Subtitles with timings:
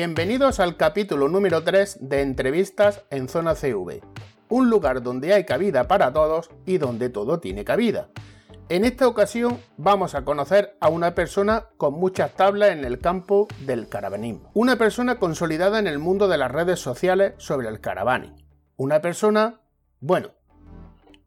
[0.00, 4.00] Bienvenidos al capítulo número 3 de Entrevistas en Zona CV,
[4.48, 8.08] un lugar donde hay cabida para todos y donde todo tiene cabida.
[8.70, 13.46] En esta ocasión vamos a conocer a una persona con muchas tablas en el campo
[13.66, 14.50] del caravanismo.
[14.54, 18.42] Una persona consolidada en el mundo de las redes sociales sobre el caravaning.
[18.76, 19.60] Una persona,
[20.00, 20.30] bueno,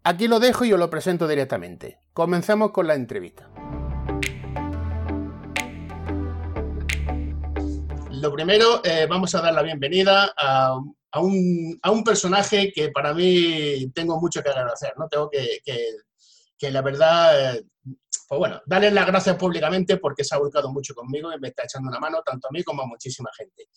[0.03, 1.99] aquí lo dejo y os lo presento directamente.
[2.13, 3.51] Comencemos con la entrevista.
[8.23, 10.79] Lo primero, eh, vamos a dar la bienvenida a,
[11.19, 15.09] un, personaje que para mí tengo mucho que agradecer, ¿no?
[15.09, 15.59] Tengo que,
[16.57, 17.65] que, la verdad, eh,
[18.29, 21.63] pues bueno, darle las gracias públicamente porque se ha volcado mucho conmigo y me está
[21.63, 23.67] echando una mano tanto a mí como a muchísima gente.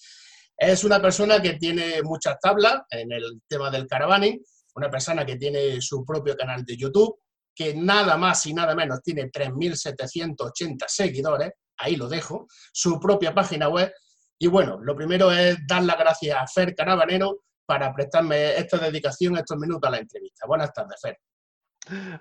[0.56, 4.40] Es una persona que tiene muchas tablas en el tema del caravaning,
[4.76, 7.18] una persona que tiene su propio canal de YouTube,
[7.52, 13.68] que nada más y nada menos tiene 3.780 seguidores, ahí lo dejo, su propia página
[13.68, 13.92] web
[14.38, 19.36] y bueno, lo primero es dar las gracias a Fer Carabanero para prestarme esta dedicación,
[19.36, 20.46] estos minutos a la entrevista.
[20.46, 21.18] Buenas tardes, Fer.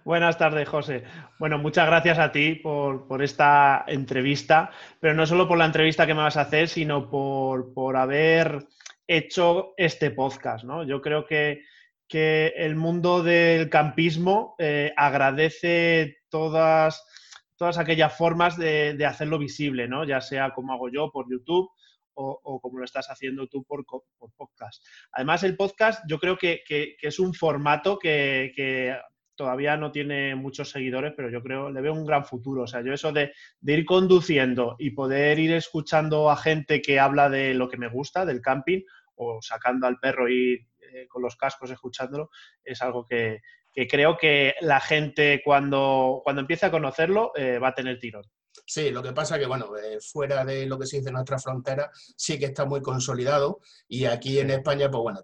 [0.03, 1.03] Buenas tardes, José.
[1.39, 6.13] Bueno, muchas gracias a ti por, esta entrevista, pero no solo por la entrevista que
[6.13, 8.65] me vas a hacer, sino por, haber
[9.07, 10.63] hecho este podcast.
[10.63, 10.83] ¿no?
[10.83, 11.63] Yo creo que,
[12.09, 17.03] el mundo del campismo eh, agradece todas,
[17.57, 20.05] todas aquellas formas de, de, hacerlo visible, ¿no?
[20.05, 21.69] ya sea como hago yo por YouTube
[22.15, 23.85] o, como lo estás haciendo tú por,
[24.35, 24.83] podcast.
[25.11, 26.63] Además, el podcast yo creo que,
[27.01, 28.97] es un formato que,
[29.37, 32.63] todavía no tiene muchos seguidores, pero yo creo le veo un gran futuro.
[32.63, 37.29] O sea, yo eso de, ir conduciendo y poder ir escuchando a gente que habla
[37.29, 38.81] de lo que me gusta, del camping,
[39.15, 42.29] o sacando al perro y eh, con los cascos escuchándolo,
[42.63, 43.41] es algo que,
[43.89, 48.23] creo que la gente cuando, cuando empiece a conocerlo eh, va a tener tirón.
[48.67, 51.37] Sí, lo que pasa que, bueno, eh, fuera de lo que se dice en nuestra
[51.37, 55.21] frontera, sí que está muy consolidado y aquí en España, pues bueno,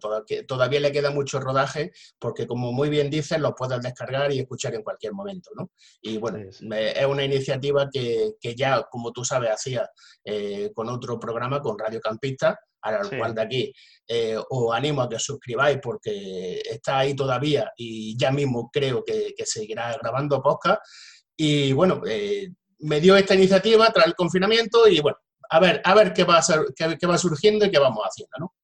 [0.48, 4.76] todavía le queda mucho rodaje porque, como muy bien dices, lo puedes descargar y escuchar
[4.76, 5.72] en cualquier momento, ¿no?
[6.02, 9.90] Y bueno, es una iniciativa que, ya, como tú sabes, hacía
[10.24, 13.74] eh, con otro programa, con Radio Campista, al cual de aquí
[14.08, 19.04] eh, os animo a que os suscribáis porque está ahí todavía y ya mismo creo
[19.04, 20.82] que, que seguirá grabando podcast.
[21.38, 25.18] Y bueno, eh, me dio esta iniciativa tras el confinamiento y bueno,
[25.50, 26.42] a ver, a ver qué va,
[26.76, 28.56] qué, va surgiendo y qué vamos haciendo, ¿no?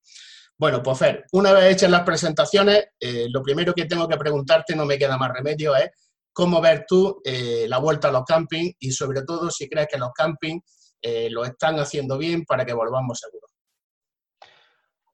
[0.58, 4.76] Bueno, pues Fer, una vez hechas las presentaciones, eh, lo primero que tengo que preguntarte,
[4.76, 5.92] no me queda más remedio, es
[6.34, 10.00] cómo ver tú eh, la vuelta a los campings y sobre todo si crees que
[10.00, 13.52] los campings eh, lo están haciendo bien para que volvamos seguros.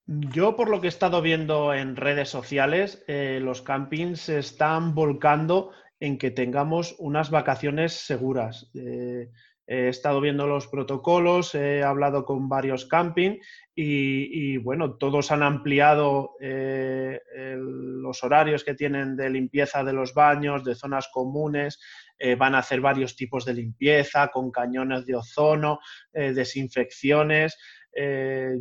[0.05, 5.71] Yo, por lo que he estado viendo en redes sociales, los campings se están volcando
[6.03, 8.69] en que tengamos unas vacaciones seguras.
[8.75, 9.29] Eh,
[9.65, 13.39] he estado viendo los protocolos, he hablado con varios camping
[13.73, 17.21] y, bueno, todos han ampliado eh,
[17.57, 21.79] los horarios que tienen de limpieza de los baños, de zonas comunes,
[22.19, 25.79] eh, van a hacer varios tipos de limpieza con cañones de ozono,
[26.11, 27.57] desinfecciones.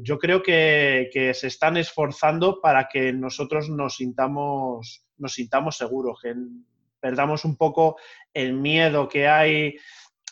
[0.03, 6.20] yo creo que, se están esforzando para que nosotros nos sintamos, nos sintamos seguros,
[7.03, 7.99] perdamos un poco
[8.33, 9.77] el miedo que hay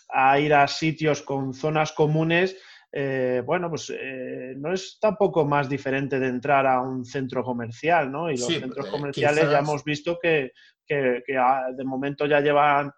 [0.08, 2.56] a ir a sitios con zonas comunes,
[2.92, 8.10] eh, bueno, pues eh, no es tampoco más diferente de entrar a un centro comercial,
[8.10, 8.30] ¿no?
[8.30, 10.52] Y los centros eh, comerciales ya hemos visto que,
[10.88, 12.92] de momento ya llevan,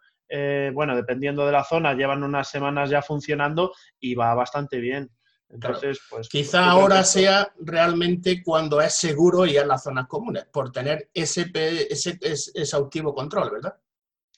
[0.72, 5.10] bueno, dependiendo de la zona, llevan unas semanas ya funcionando y va bastante bien.
[5.52, 6.28] Entonces, pues.
[6.28, 11.50] Quizá ahora sea realmente cuando es seguro ir a las zonas comunes, por tener ese,
[11.54, 13.76] ese, ese exhaustivo control, ¿verdad?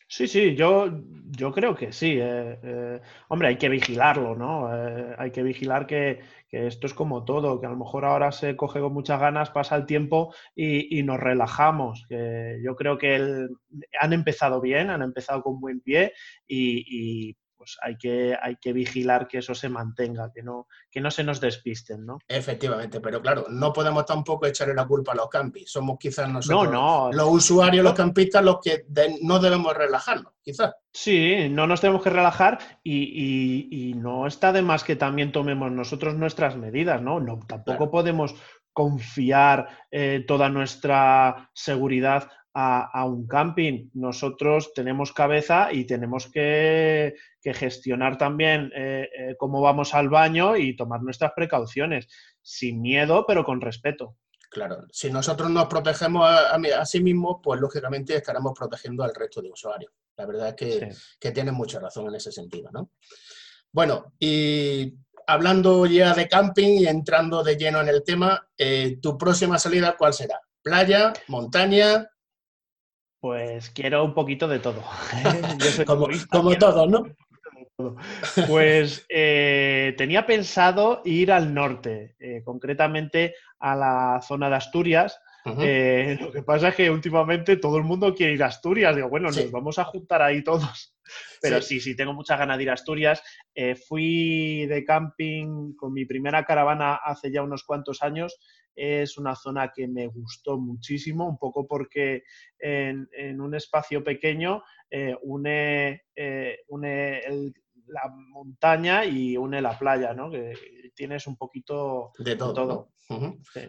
[0.07, 0.91] Sí, sí, yo,
[1.37, 2.19] yo creo que sí.
[2.21, 4.73] Eh, eh, hombre, hay que vigilarlo, ¿no?
[4.73, 8.55] Eh, hay que vigilar que, esto es como todo, que a lo mejor ahora se
[8.55, 12.07] coge con muchas ganas, pasa el tiempo y, nos relajamos.
[12.63, 13.49] yo creo que
[14.01, 16.13] han empezado bien, han empezado con buen pie
[16.47, 21.11] y pues hay que, hay que vigilar que eso se mantenga, que no, que no
[21.11, 22.19] se nos despisten, ¿no?
[22.29, 25.71] Efectivamente, pero claro, no podemos tampoco echarle la culpa a los campis.
[25.71, 28.85] Somos quizás nosotros, los usuarios, los campistas, los que
[29.23, 30.75] no debemos relajarnos, quizás.
[30.93, 36.15] Sí, no nos tenemos que relajar y, no está de más que también tomemos nosotros
[36.15, 37.21] nuestras medidas, ¿no?
[37.21, 38.35] no tampoco podemos
[38.75, 43.91] confiar eh, toda nuestra seguridad a, un camping.
[43.95, 50.75] Nosotros tenemos cabeza y tenemos que, gestionar también eh, eh, cómo vamos al baño y
[50.77, 52.09] tomar nuestras precauciones,
[52.41, 54.17] sin miedo, pero con respeto.
[54.51, 59.51] Claro, si nosotros nos protegemos a, sí mismos, pues lógicamente estaremos protegiendo al resto de
[59.51, 59.93] usuarios.
[60.17, 62.93] La verdad es que, que tienes mucha razón en ese sentido, ¿no?
[63.73, 64.95] Bueno, y
[65.27, 69.97] hablando ya de camping y entrando de lleno en el tema, eh, ¿tu próxima salida
[69.97, 70.41] cuál será?
[70.63, 71.13] ¿Playa?
[71.29, 72.09] ¿Montaña?
[73.25, 74.83] Pues quiero un poquito de todo.
[75.87, 77.07] como, como todo, ¿no?
[78.47, 85.19] Pues eh, tenía pensado ir al norte, eh, concretamente a la zona de Asturias.
[85.45, 88.97] Eh, lo que pasa es que últimamente todo el mundo quiere ir a Asturias.
[88.97, 90.97] Digo, bueno, nos vamos a juntar ahí todos.
[91.43, 93.23] Pero sí, sí, tengo muchas ganas de ir a Asturias.
[93.87, 98.39] fui de camping con mi primera caravana hace ya unos cuantos años.
[98.75, 102.25] Es una zona que me gustó muchísimo, un poco porque
[102.59, 104.63] en, un espacio pequeño
[105.23, 106.03] une,
[106.69, 107.55] une el,
[107.89, 110.31] la montaña y une la playa, ¿no?
[110.31, 110.55] Que
[110.95, 112.89] tienes un poquito de todo.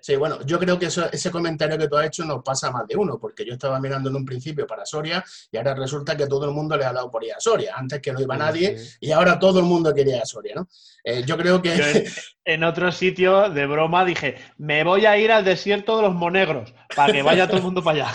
[0.02, 0.16] sí.
[0.16, 3.20] bueno, yo creo que ese comentario que tú has hecho nos pasa más de uno,
[3.20, 6.52] porque yo estaba mirando en un principio para Soria y ahora resulta que todo el
[6.52, 7.74] mundo le ha dado por ir a Soria.
[7.76, 10.68] Antes que no iba nadie y ahora todo el mundo quería ir a Soria, ¿no?
[11.04, 12.06] Eh, yo creo que...
[12.46, 16.74] en, otro sitio, de broma, dije, me voy a ir al desierto de los monegros
[16.96, 18.14] para que vaya todo el mundo para allá.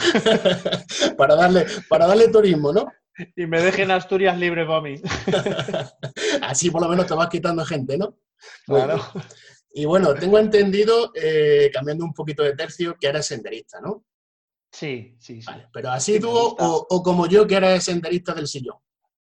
[1.16, 2.86] para, darle, para darle turismo, ¿no?
[3.36, 4.94] Y me dejen Asturias libre para mí.
[6.42, 8.16] Así por lo menos te vas quitando gente, ¿no?
[8.66, 9.00] Claro.
[9.72, 14.04] Y bueno, tengo entendido, eh, cambiando un poquito de tercio, que eres senderista, ¿no?
[14.72, 15.50] Sí, sí, sí.
[15.72, 18.76] pero ¿has sido o, como yo que eres senderista del sillón?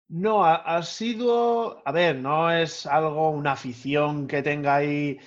[0.09, 5.19] No, ha, sido, a ver, no es algo, una afición que tenga ahí,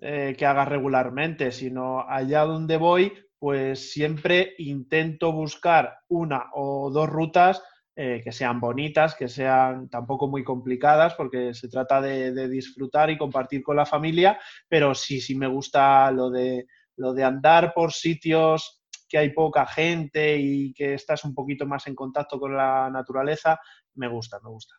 [0.00, 7.08] eh, que haga regularmente, sino allá donde voy, pues siempre intento buscar una o dos
[7.08, 7.62] rutas
[7.96, 13.16] eh, que sean bonitas, que sean tampoco muy complicadas, porque se trata de, disfrutar y
[13.16, 14.38] compartir con la familia,
[14.68, 19.64] pero sí, sí me gusta lo de, lo de andar por sitios que hay poca
[19.64, 23.60] gente y que estás un poquito más en contacto con la naturaleza,
[23.94, 24.74] me gusta, me gusta.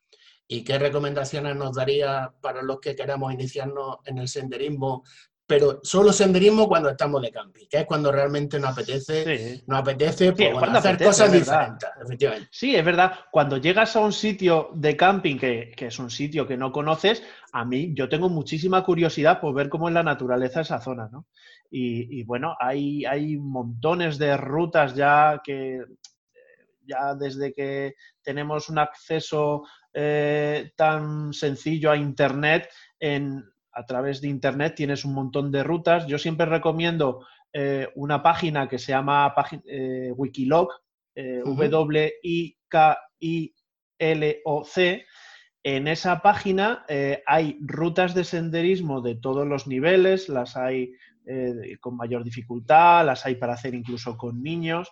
[0.47, 5.03] ¿Y qué recomendaciones nos daría para los que queramos iniciarnos en el senderismo
[5.47, 10.31] pero solo senderismo cuando estamos de camping, que es cuando realmente nos apetece, nos apetece
[10.31, 12.47] pues, hacer cosas diferentes, efectivamente.
[12.51, 13.11] Sí, es verdad.
[13.31, 17.21] Cuando llegas a un sitio de camping, que, es un sitio que no conoces,
[17.51, 21.27] a mí yo tengo muchísima curiosidad por ver cómo es la naturaleza esa zona, ¿no?
[21.69, 25.83] Y, bueno, hay, hay montones de rutas ya que
[26.87, 29.63] ya desde que tenemos un acceso
[29.93, 32.69] eh, tan sencillo a Internet,
[32.99, 33.43] en,
[33.75, 36.07] a través de Internet tienes un montón de rutas.
[36.07, 39.35] Yo siempre recomiendo eh, una página que se llama
[39.67, 40.69] eh, Wikilog,
[41.13, 42.55] eh, W-I-K-I-L-O-C.
[45.63, 46.85] En esa página
[47.25, 50.91] hay rutas de senderismo de todos los niveles, las hay
[51.79, 54.91] con mayor dificultad, las hay para hacer incluso con niños.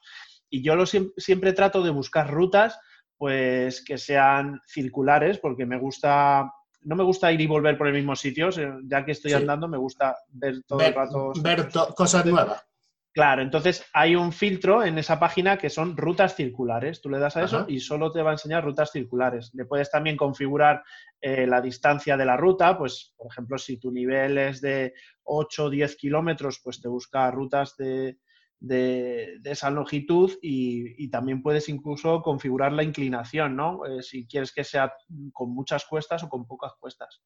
[0.50, 2.80] Y yo lo, siempre trato de buscar rutas
[3.18, 6.52] pues que sean circulares, porque me gusta
[6.86, 8.50] no me gusta ir y volver por el mismo sitio,
[8.84, 11.34] ya que estoy andando, me gusta ver todo el rato.
[11.42, 12.66] Ver cosas nuevas.
[13.14, 17.00] Claro, entonces hay un filtro en esa página que son rutas circulares.
[17.00, 19.52] Tú le das a eso y solo te va a enseñar rutas circulares.
[19.54, 20.84] Le puedes también configurar
[21.22, 24.96] eh, la distancia de la ruta, pues por ejemplo, si tu nivel es de
[25.26, 28.18] 8 o 10 kilómetros, pues te busca rutas de,
[28.64, 33.86] de, esa longitud y, también puedes incluso configurar la inclinación, ¿no?
[33.86, 34.94] Eh, si quieres que sea
[35.34, 37.22] con muchas cuestas o con pocas cuestas.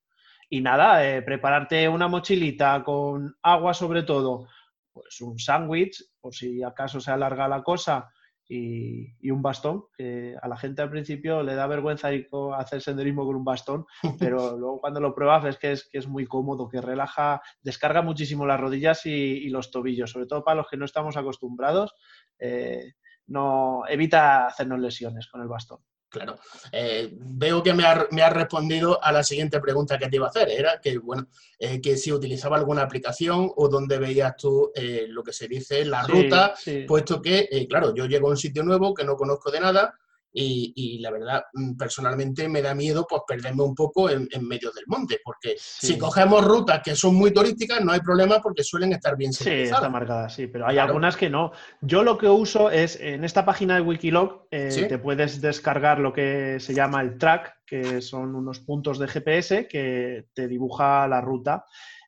[0.49, 4.47] Y nada, eh, prepararte una mochilita con agua sobre todo,
[4.91, 8.09] pues un sándwich, por si acaso se alarga la cosa,
[8.49, 12.81] y, un bastón, que a la gente al principio le da vergüenza ir a hacer
[12.81, 13.85] senderismo con un bastón,
[14.19, 18.01] pero luego cuando lo pruebas ves que es, que es muy cómodo, que relaja, descarga
[18.01, 21.93] muchísimo las rodillas y, los tobillos, sobre todo para los que no estamos acostumbrados,
[22.39, 22.93] eh,
[23.27, 25.79] no evita hacernos lesiones con el bastón.
[26.09, 26.37] Claro.
[26.71, 30.29] Eh, veo que me ha, me respondido a la siguiente pregunta que te iba a
[30.29, 30.49] hacer.
[30.49, 31.27] Era que, bueno,
[31.59, 35.83] eh, que si utilizaba alguna aplicación o dónde veías tú eh, lo que se dice
[35.85, 36.53] la ruta,
[36.87, 39.97] puesto que, claro, yo llego a un sitio nuevo que no conozco de nada
[40.31, 44.83] y, la verdad, mm, personalmente me da miedo pues perderme un poco en, medio del
[44.87, 49.17] monte, porque si cogemos rutas que son muy turísticas no hay problema porque suelen estar
[49.17, 51.51] bien Sí, está marcada, sí, pero hay algunas que no.
[51.81, 56.13] Yo lo que uso es, en esta página de Wikilog, eh, te puedes descargar lo
[56.13, 61.21] que se llama el track, que son unos puntos de GPS que te dibuja la
[61.21, 61.65] ruta.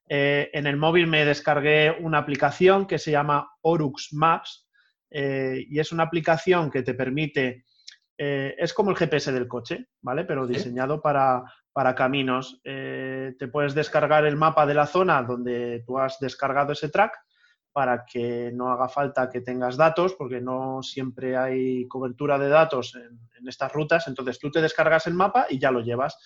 [0.08, 4.68] Eh, en el móvil me descargué una aplicación que se llama Orux Maps
[5.12, 7.66] eh, y es una aplicación que te permite
[8.22, 10.26] eh, es como el GPS del coche, ¿vale?
[10.26, 11.46] Pero diseñado para,
[11.96, 12.60] caminos.
[12.66, 17.14] Eh, te puedes descargar el mapa de la zona donde tú has descargado ese track
[17.72, 22.94] para que no haga falta que tengas datos, porque no siempre hay cobertura de datos
[22.96, 24.06] en, estas rutas.
[24.10, 26.18] Entonces tú te descargas el mapa y ya lo llevas.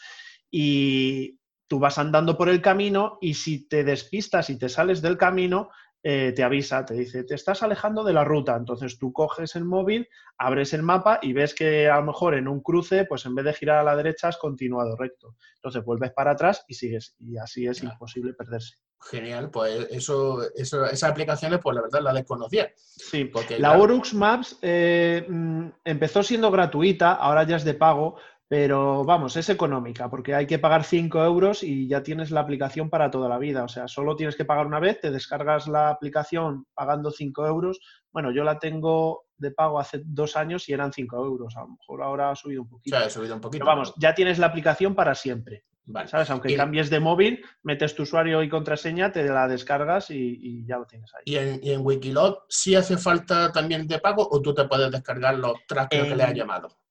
[0.49, 5.15] Y tú vas andando por el camino y si te despistas y te sales del
[5.15, 5.69] camino,
[6.05, 8.57] eh, te avisa, te dice, te estás alejando de la ruta.
[8.57, 12.49] Entonces tú coges el móvil, abres el mapa y ves que a lo mejor en
[12.49, 15.35] un cruce, pues en vez de girar a la derecha, has continuado recto.
[15.55, 17.15] Entonces vuelves para atrás y sigues.
[17.19, 18.75] Y así es imposible perderse.
[19.09, 22.71] Genial, pues eso, eso, esas aplicaciones, pues la verdad la desconocía.
[22.75, 28.15] Sí, porque la Urux Maps eh, mm, empezó siendo gratuita, ahora ya es de pago,
[28.55, 32.87] pero vamos, es económica porque hay que pagar 5 euros y ya tienes la aplicación
[32.87, 33.63] para toda la vida.
[33.63, 37.79] O sea, solo tienes que pagar una vez, te descargas la aplicación pagando 5 euros.
[38.11, 41.57] Bueno, yo la tengo de pago hace dos años y eran 5 euros.
[41.57, 42.95] A lo mejor ahora ha subido un poquito.
[42.95, 43.65] ha subido un poquito.
[43.65, 45.63] Pero vamos, ya tienes la aplicación para siempre.
[46.05, 46.29] ¿Sabes?
[46.29, 50.85] Aunque cambies de móvil, metes tu usuario y contraseña, te la descargas y, ya lo
[50.85, 51.23] tienes ahí.
[51.25, 55.39] ¿Y en, y Wikilog sí hace falta también de pago o tú te puedes descargar
[55.39, 56.82] los tracks que le has llamado?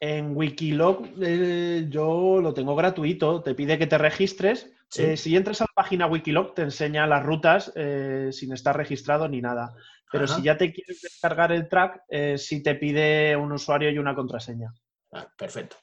[0.00, 4.70] En Wikilog eh, yo lo tengo gratuito, te pide que te registres.
[4.96, 9.28] Eh, si entras a la página Wikilog te enseña las rutas eh, sin estar registrado
[9.28, 9.74] ni nada.
[10.12, 12.02] Pero si ya te quieres descargar el track,
[12.36, 14.72] sí te pide un usuario y una contraseña.
[15.12, 15.76] Ah, perfecto.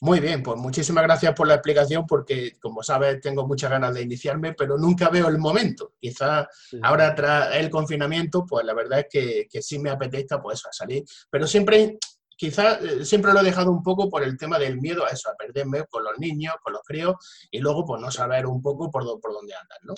[0.00, 4.02] Muy bien, pues muchísimas gracias por la explicación porque, como sabes, tengo muchas ganas de
[4.02, 5.94] iniciarme, pero nunca veo el momento.
[5.98, 6.46] Quizás
[6.82, 11.02] ahora tras el confinamiento, pues la verdad es que, que sí me apetezca pues salir,
[11.28, 11.98] pero siempre
[12.36, 15.30] quizás eh, siempre lo he dejado un poco por el tema del miedo a eso,
[15.30, 17.16] a perderme con los niños, con los críos
[17.50, 19.94] y luego pues no saber un poco por, por dónde andan, ¿no?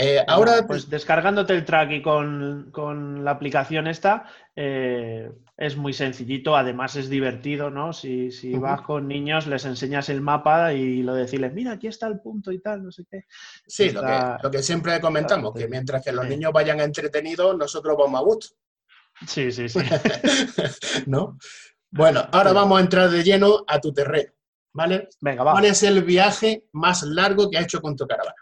[0.00, 6.56] Eh, ahora, pues descargándote el track y con, la aplicación esta, eh, es muy sencillito,
[6.56, 7.92] además es divertido, ¿no?
[7.92, 8.30] Si,
[8.60, 12.52] vas con niños, les enseñas el mapa y lo decirles, mira, aquí está el punto
[12.52, 13.24] y tal, no sé qué.
[13.66, 18.24] Sí, lo, que, siempre comentamos, que mientras que los niños vayan entretenidos, nosotros vamos a
[18.24, 18.54] gusto.
[19.26, 19.80] Sí, sí, sí.
[21.06, 21.38] ¿No?
[21.90, 24.32] Bueno, ahora vamos a entrar de lleno a tu terreno,
[24.72, 25.08] ¿vale?
[25.20, 25.52] Venga, va.
[25.52, 28.36] ¿Cuál es el viaje más largo que has hecho con tu caravana?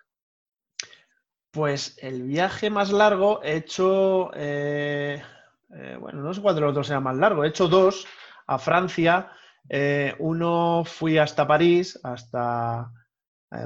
[1.50, 5.23] Pues el viaje más largo he hecho, eh,
[5.75, 8.06] eh, bueno, no sé cuál de los dos sea más largo, he hecho dos
[8.47, 9.30] a Francia.
[9.68, 12.92] Eh, uno fui hasta París, hasta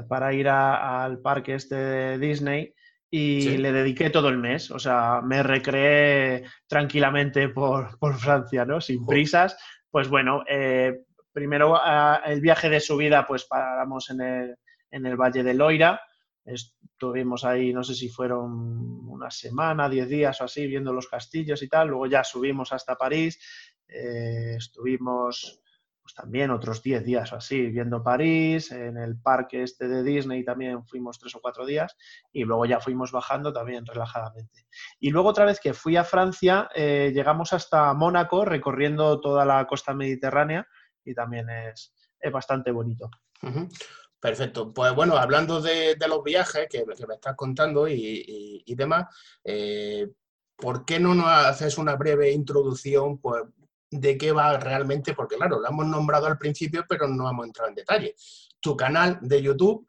[0.07, 2.73] para ir al parque este de Disney
[3.13, 4.71] y le dediqué todo el mes.
[4.71, 8.79] O sea, me recreé tranquilamente por, Francia, ¿no?
[8.79, 9.57] Sin prisas.
[9.89, 11.03] Pues bueno, eh,
[11.33, 11.77] primero
[12.25, 14.55] el viaje de subida, pues paramos en el,
[14.89, 16.01] en el Valle de Loira.
[16.45, 21.61] Estuvimos ahí, no sé si fueron una semana, diez días o así, viendo los castillos
[21.61, 21.89] y tal.
[21.89, 23.39] Luego ya subimos hasta París.
[23.89, 25.60] Eh, estuvimos
[26.11, 30.43] pues también otros 10 días o así, viendo París, en el parque este de Disney
[30.43, 31.95] también fuimos tres o cuatro días
[32.31, 34.67] y luego ya fuimos bajando también relajadamente.
[34.99, 39.65] Y luego otra vez que fui a Francia, eh, llegamos hasta Mónaco recorriendo toda la
[39.67, 40.67] costa mediterránea
[41.03, 41.93] y también es,
[42.31, 43.09] bastante bonito.
[44.19, 44.71] Perfecto.
[44.71, 49.07] Pues bueno, hablando de, los viajes que, me estás contando y, demás,
[49.43, 50.07] eh,
[50.55, 53.43] ¿por qué no nos haces una breve introducción pues,
[53.91, 57.69] de qué va realmente, porque claro, lo hemos nombrado al principio, pero no hemos entrado
[57.69, 58.15] en detalle.
[58.59, 59.85] Tu canal de YouTube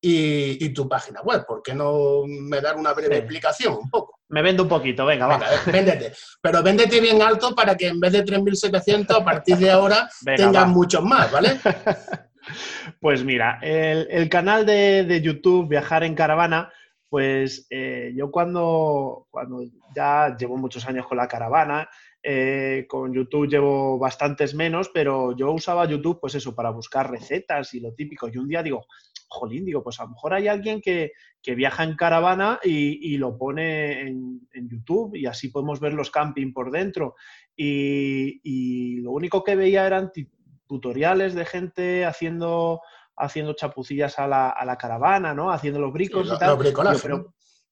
[0.00, 4.18] y, tu página web, ¿por qué no me dar una breve explicación un poco?
[4.30, 5.40] Me vendo un poquito, venga, va.
[5.66, 6.12] véndete.
[6.40, 10.66] Pero véndete bien alto para que en vez de 3.700, a partir de ahora tengas
[10.66, 11.60] muchos más, ¿vale?
[13.00, 16.72] Pues mira, el, canal de, YouTube Viajar en Caravana,
[17.08, 19.62] pues eh, yo cuando, cuando
[19.94, 21.88] ya llevo muchos años con la caravana,
[22.24, 27.74] eh, con YouTube llevo bastantes menos, pero yo usaba YouTube, pues eso, para buscar recetas
[27.74, 28.28] y lo típico.
[28.28, 28.86] Y un día digo,
[29.28, 31.12] jolín, digo, pues a lo mejor hay alguien que,
[31.44, 36.70] viaja en caravana y, lo pone en, YouTube y así podemos ver los camping por
[36.70, 37.16] dentro.
[37.56, 40.12] Y, lo único que veía eran
[40.68, 42.80] tutoriales de gente haciendo
[43.14, 45.52] haciendo chapucillas a la, caravana, ¿no?
[45.52, 46.56] Haciendo los bricos y tal.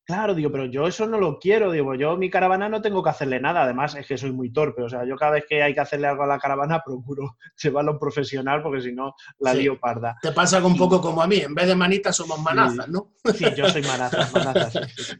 [0.04, 3.10] Claro, digo, pero yo eso no lo quiero, digo, yo mi caravana no tengo que
[3.10, 5.72] hacerle nada, además es que soy muy torpe, o sea, yo cada vez que hay
[5.72, 10.16] que hacerle algo a la caravana procuro llevarlo profesional porque si no la lío parda.
[10.20, 13.12] Te pasa un poco como a mí, en vez de manitas somos manazas, ¿no?
[13.34, 15.18] Sí, yo soy manazas, manazas.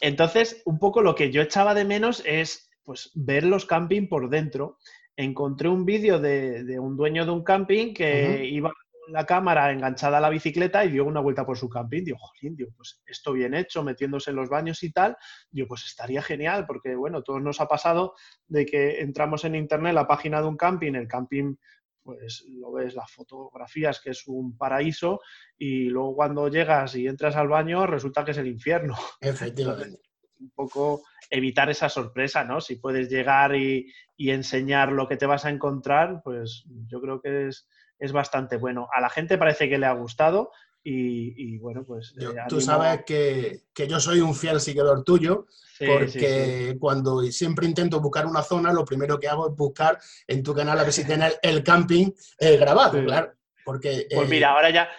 [0.00, 4.28] Entonces, un poco lo que yo echaba de menos es pues ver los camping por
[4.28, 4.78] dentro.
[5.16, 8.72] Encontré un vídeo de, un dueño de un camping que iba
[9.12, 12.02] la cámara enganchada a la bicicleta y dio una vuelta por su camping.
[12.02, 15.16] Digo, jolín, digo, pues esto bien hecho, metiéndose en los baños y tal.
[15.50, 18.14] Digo, pues estaría genial, porque bueno, todos nos ha pasado
[18.46, 21.56] de que entramos en internet, la página de un camping, el camping,
[22.02, 25.20] pues lo ves, las fotografías, que es un paraíso,
[25.58, 28.96] y luego cuando llegas y entras al baño, resulta que es el infierno.
[29.20, 30.00] Efectivamente.
[30.40, 32.60] un poco evitar esa sorpresa, ¿no?
[32.60, 37.20] Si puedes llegar y, y enseñar lo que te vas a encontrar, pues yo creo
[37.20, 37.68] que es
[38.02, 38.88] es bastante bueno.
[38.92, 40.50] A la gente parece que le ha gustado
[40.82, 42.12] y, bueno, pues...
[42.20, 45.46] Eh, tú sabes que, yo soy un fiel seguidor tuyo,
[45.78, 50.52] porque cuando siempre intento buscar una zona, lo primero que hago es buscar en tu
[50.52, 53.34] canal a ver si tienes el camping eh, grabado, claro.
[53.64, 54.90] Porque, pues mira, ahora ya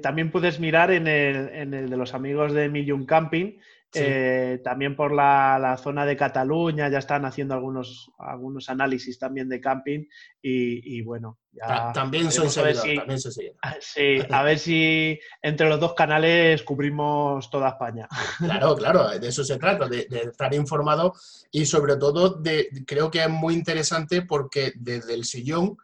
[0.00, 3.58] también puedes mirar en el, en el, de los amigos de Million Camping,
[3.94, 9.60] eh, también por la, zona de Cataluña ya están haciendo algunos, algunos análisis también de
[9.60, 10.06] camping
[10.40, 13.20] y, bueno, ya también soy seguidor, también
[13.80, 18.08] Sí, a ver si entre los dos canales cubrimos toda España.
[18.38, 21.14] Claro, claro, de eso se trata, de, estar informado
[21.50, 25.76] y sobre todo de, creo que es muy interesante porque desde el sillón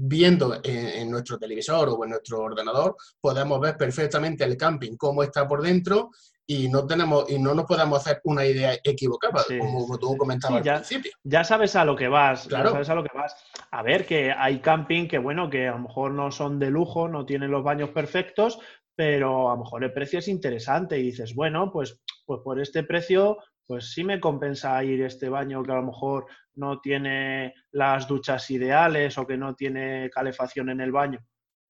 [0.00, 5.46] viendo en, nuestro televisor o en nuestro ordenador, podemos ver perfectamente el camping, cómo está
[5.48, 6.12] por dentro
[6.50, 10.74] y no tenemos y no nos podemos hacer una idea equivocada, como, tú comentabas al
[10.76, 11.12] principio.
[11.22, 12.70] Ya sabes a lo que vas, claro.
[12.70, 13.36] sabes a lo que vas.
[13.70, 17.06] A ver, que hay camping que, bueno, que a lo mejor no son de lujo,
[17.06, 18.58] no tienen los baños perfectos,
[18.96, 22.82] pero a lo mejor el precio es interesante y dices, bueno, pues, pues por este
[22.82, 23.36] precio,
[23.66, 28.50] pues sí me compensa ir este baño que a lo mejor no tiene las duchas
[28.50, 31.20] ideales o que no tiene calefacción en el baño.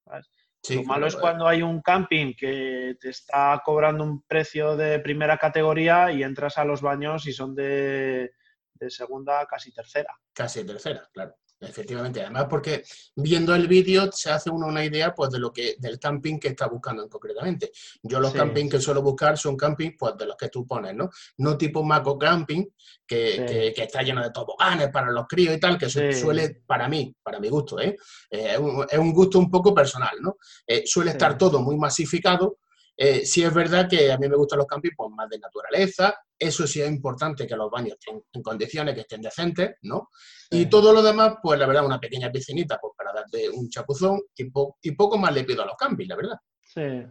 [0.05, 0.31] ¿sabes?
[0.71, 5.39] Lo malo es cuando hay un camping que te está cobrando un precio de primera
[5.39, 8.33] categoría y entras a los baños y son de,
[8.75, 10.15] de segunda, casi tercera.
[10.33, 11.37] Casi tercera, claro.
[11.61, 12.85] Efectivamente, además porque
[13.17, 16.49] viendo el vídeo se hace uno una idea pues de lo que del camping que
[16.49, 17.73] está buscando en concretamente.
[18.01, 21.11] Yo los campings que suelo buscar son campings pues de los que tú pones, ¿no?
[21.39, 22.65] No tipo Maco Camping,
[23.05, 27.41] que, está lleno de toboganes para los críos y tal, que suele, para mí, para
[27.41, 27.97] mi gusto, ¿eh?
[28.31, 28.57] eh
[28.89, 30.37] es, un, gusto un poco personal, ¿no?
[30.65, 32.59] Eh, suele estar todo muy masificado,
[33.01, 36.17] eh, sí es verdad que a mí me gustan los campings pues, más de naturaleza,
[36.37, 40.09] eso sí es importante que los baños estén en condiciones que estén decentes, ¿no?
[40.51, 44.21] Y todo lo demás, pues la verdad, una pequeña piscinita pues, para darte un chapuzón
[44.35, 44.51] y,
[44.83, 46.39] y poco más le pido a los campings, la verdad.
[46.75, 47.03] Sí.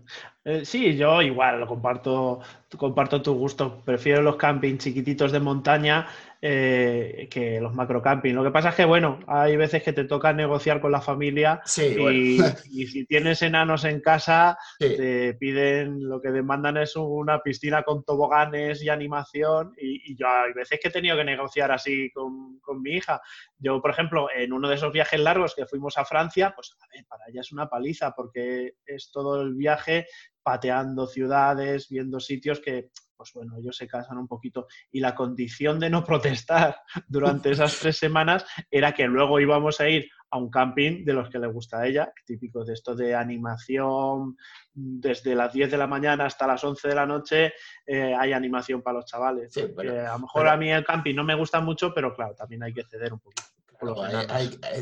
[0.44, 2.40] Eh, sí, yo igual lo comparto,
[2.78, 3.82] comparto tu gusto.
[3.84, 6.08] Prefiero los campings chiquititos de montaña
[6.42, 8.36] eh, que los macrocamping.
[8.36, 11.62] Lo que pasa es que, bueno, hay veces que te toca negociar con la familia
[11.78, 12.40] y,
[12.88, 18.84] si tienes enanos en casa, te piden, lo que demandan es una piscina con toboganes
[18.84, 22.92] y animación y, yo hay veces que he tenido que negociar así con, con, mi
[22.92, 23.22] hija.
[23.58, 26.86] Yo, por ejemplo, en uno de esos viajes largos que fuimos a Francia, pues a
[26.96, 30.06] ver, para ella es una paliza porque es todo el viaje
[30.44, 34.68] pateando ciudades, viendo sitios que pues bueno, ellos se casan un poquito.
[34.92, 36.78] Y la condición de no protestar
[37.08, 41.30] durante esas tres semanas era que luego íbamos a ir a un camping de los
[41.30, 44.36] que le gusta a ella, típico de esto de animación,
[44.74, 47.54] desde las 10 de la mañana hasta las 11 de la noche
[47.86, 49.56] eh, hay animación para los chavales.
[49.58, 52.74] a lo mejor a mí el camping no me gusta mucho, pero claro, también hay
[52.74, 53.57] que ceder un poquito.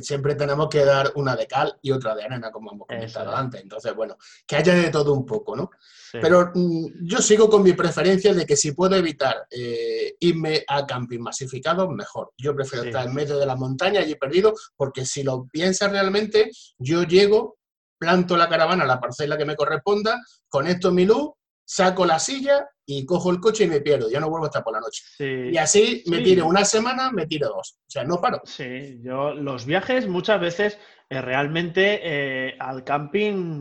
[0.02, 3.62] Siempre tenemos que dar una de cal y otra de arena, como hemos comentado antes.
[3.62, 5.70] Entonces, bueno, que haya de todo un poco, ¿no?
[6.12, 10.86] Pero mm, yo sigo con mi preferencia de que si puedo evitar eh, irme a
[10.86, 12.32] camping masificado, mejor.
[12.38, 16.52] Yo prefiero estar en medio de la montaña allí perdido, porque si lo piensas realmente,
[16.78, 17.58] yo llego,
[17.98, 21.32] planto la caravana la parcela que me corresponda, conecto mi luz,
[21.66, 24.74] saco la silla y cojo el coche y me pierdo, ya no vuelvo hasta por
[24.74, 25.04] la noche.
[25.52, 27.80] Y así me tiro una semana, me tiro dos.
[27.80, 28.42] O sea, no paro.
[28.46, 30.78] Sí, yo los viajes muchas veces
[31.10, 33.60] eh, realmente eh, al camping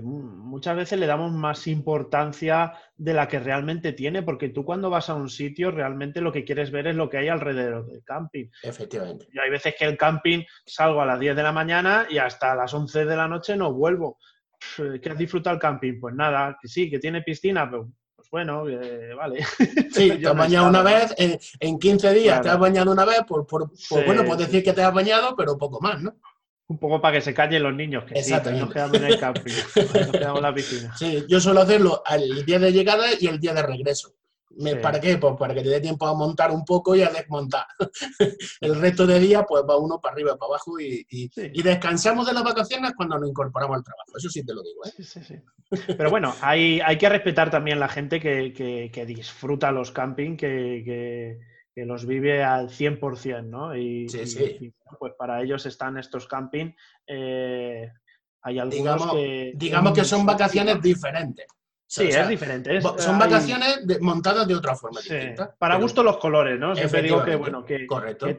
[0.00, 5.10] muchas veces le damos más importancia de la que realmente tiene, porque tú cuando vas
[5.10, 8.46] a un sitio realmente lo que quieres ver es lo que hay alrededor del camping.
[8.62, 9.26] Efectivamente.
[9.32, 12.54] Y hay veces que el camping salgo a las 10 de la mañana y hasta
[12.54, 14.18] las 11 de la noche no vuelvo.
[14.76, 16.00] ¿Qué has disfrutado el camping?
[16.00, 18.64] Pues nada, que sí, que tiene piscina, pero pues bueno,
[19.16, 19.44] vale.
[19.92, 23.46] Sí, te has bañado una vez, en, 15 días te has bañado una vez, por,
[23.46, 23.70] por,
[24.06, 26.14] bueno, puedes decir que te has bañado, pero poco más, ¿no?
[26.68, 29.52] Un poco para que se callen los niños, que sí, nos quedamos en el camping,
[29.52, 30.96] nos quedamos en la piscina.
[30.96, 34.14] Sí, yo suelo hacerlo el día de llegada y el día de regreso.
[34.80, 35.18] ¿Para qué?
[35.18, 37.66] Pues para que te dé tiempo a montar un poco y a desmontar.
[38.60, 41.06] el resto de día, pues va uno para arriba, para abajo y,
[41.62, 44.12] descansamos de las vacaciones cuando nos incorporamos al trabajo.
[44.16, 44.82] Eso sí te lo digo.
[44.86, 45.42] ¿eh?
[45.96, 51.38] Pero bueno, hay, hay que respetar también la gente que, disfruta los camping, que,
[51.74, 53.76] los vive al 100%, ¿no?
[53.76, 54.74] Y, sí, sí.
[54.98, 56.72] pues para ellos están estos camping.
[57.06, 57.90] Eh,
[58.42, 59.52] hay algunos digamos, que...
[59.54, 61.46] Digamos que son vacaciones diferentes
[61.92, 62.80] Sí, es diferente.
[62.80, 65.54] son vacaciones montadas de otra forma distinta.
[65.58, 66.74] Para gusto los colores, ¿no?
[66.74, 67.86] Siempre digo que, bueno, que,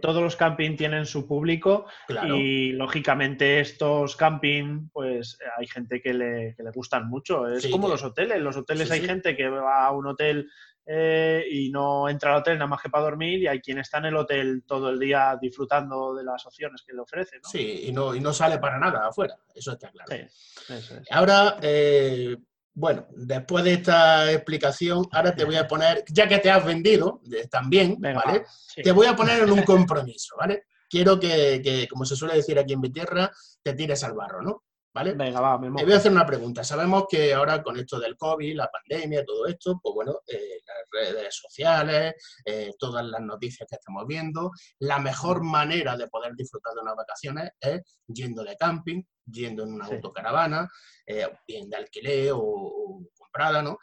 [0.02, 1.86] todos los camping tienen su público
[2.26, 7.48] y lógicamente estos camping, pues hay gente que le, gustan mucho.
[7.48, 8.42] Es como los hoteles.
[8.42, 10.50] Los hoteles hay gente que va a un hotel
[10.86, 14.00] eh, y no entra al hotel nada más que para dormir y hay quien está
[14.00, 17.38] en el hotel todo el día disfrutando de las opciones que le ofrece.
[17.38, 17.48] ¿no?
[17.48, 20.10] Sí, y no, y no sale para nada afuera, eso está claro.
[20.10, 21.12] Sí, eso es.
[21.12, 22.36] Ahora, eh,
[22.76, 27.22] bueno, después de esta explicación, ahora te voy a poner, ya que te has vendido
[27.50, 28.46] también, ¿vale?
[28.76, 30.64] Te voy a poner en un compromiso, ¿vale?
[30.90, 33.32] Quiero que, que, como se suele decir aquí en mi tierra,
[33.62, 34.64] te tires al barro, ¿no?
[34.94, 35.14] ¿Vale?
[35.14, 36.64] Venga, va, me Te voy a hacer una pregunta.
[36.64, 40.78] Sabemos que ahora con esto del COVID, la pandemia, todo esto, pues bueno, eh, las
[40.92, 46.74] redes sociales, eh, todas las noticias que estamos viendo, la mejor manera de poder disfrutar
[46.76, 50.70] de unas vacaciones es yendo de camping, yendo en una autocaravana,
[51.08, 53.78] eh, bien de alquiler o, comprada, ¿no?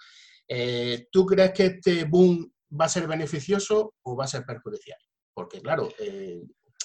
[1.11, 4.99] ¿Tú crees que este boom va a ser beneficioso o va a ser perjudicial?
[5.33, 5.89] Porque, claro,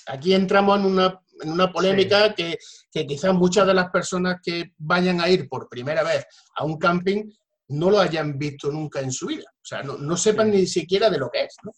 [0.05, 2.57] aquí entramos en una, en una polémica que,
[2.91, 7.29] quizás muchas de las personas que vayan a ir por primera vez a un camping
[7.69, 9.45] no lo hayan visto nunca en su vida.
[9.55, 11.71] O sea, no, sepan ni siquiera de lo que es, ¿no?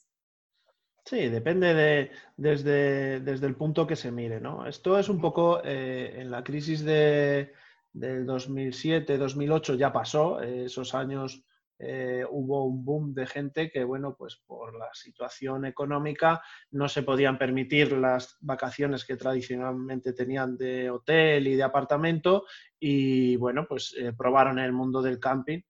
[1.05, 4.67] Sí, depende de, desde, desde el punto que se mire, ¿no?
[4.67, 7.53] Esto es un poco eh, en la crisis de,
[7.93, 11.43] del 2007, 2008 ya pasó, eh, esos años
[11.79, 17.03] eh, hubo un boom de gente que, bueno, pues por la situación económica no se
[17.03, 22.45] podían permitir las vacaciones que tradicionalmente tenían de hotel y de apartamento
[22.79, 25.61] y, bueno, pues eh, probaron el mundo del camping.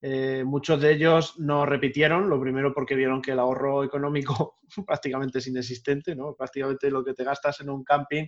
[0.00, 5.38] Eh, muchos de ellos no repitieron, lo primero porque vieron que el ahorro económico prácticamente
[5.38, 6.34] es inexistente, ¿no?
[6.34, 8.26] Prácticamente lo que te gastas en un camping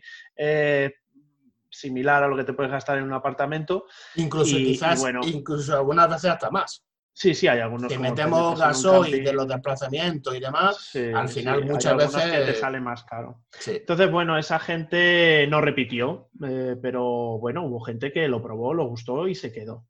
[1.71, 3.87] similar a lo que te puedes gastar en un apartamento.
[4.15, 6.85] Incluso quizás, incluso algunas veces hasta más.
[7.17, 7.93] Sí, sí, hay algunos.
[7.93, 12.25] Si metemos gasoil de los desplazamientos y demás, al final muchas veces.
[12.25, 13.45] Que te sale más caro.
[13.65, 18.89] Entonces, bueno, esa gente no repitió, eh, pero bueno, hubo gente que lo probó, lo
[18.89, 19.87] gustó y se quedó.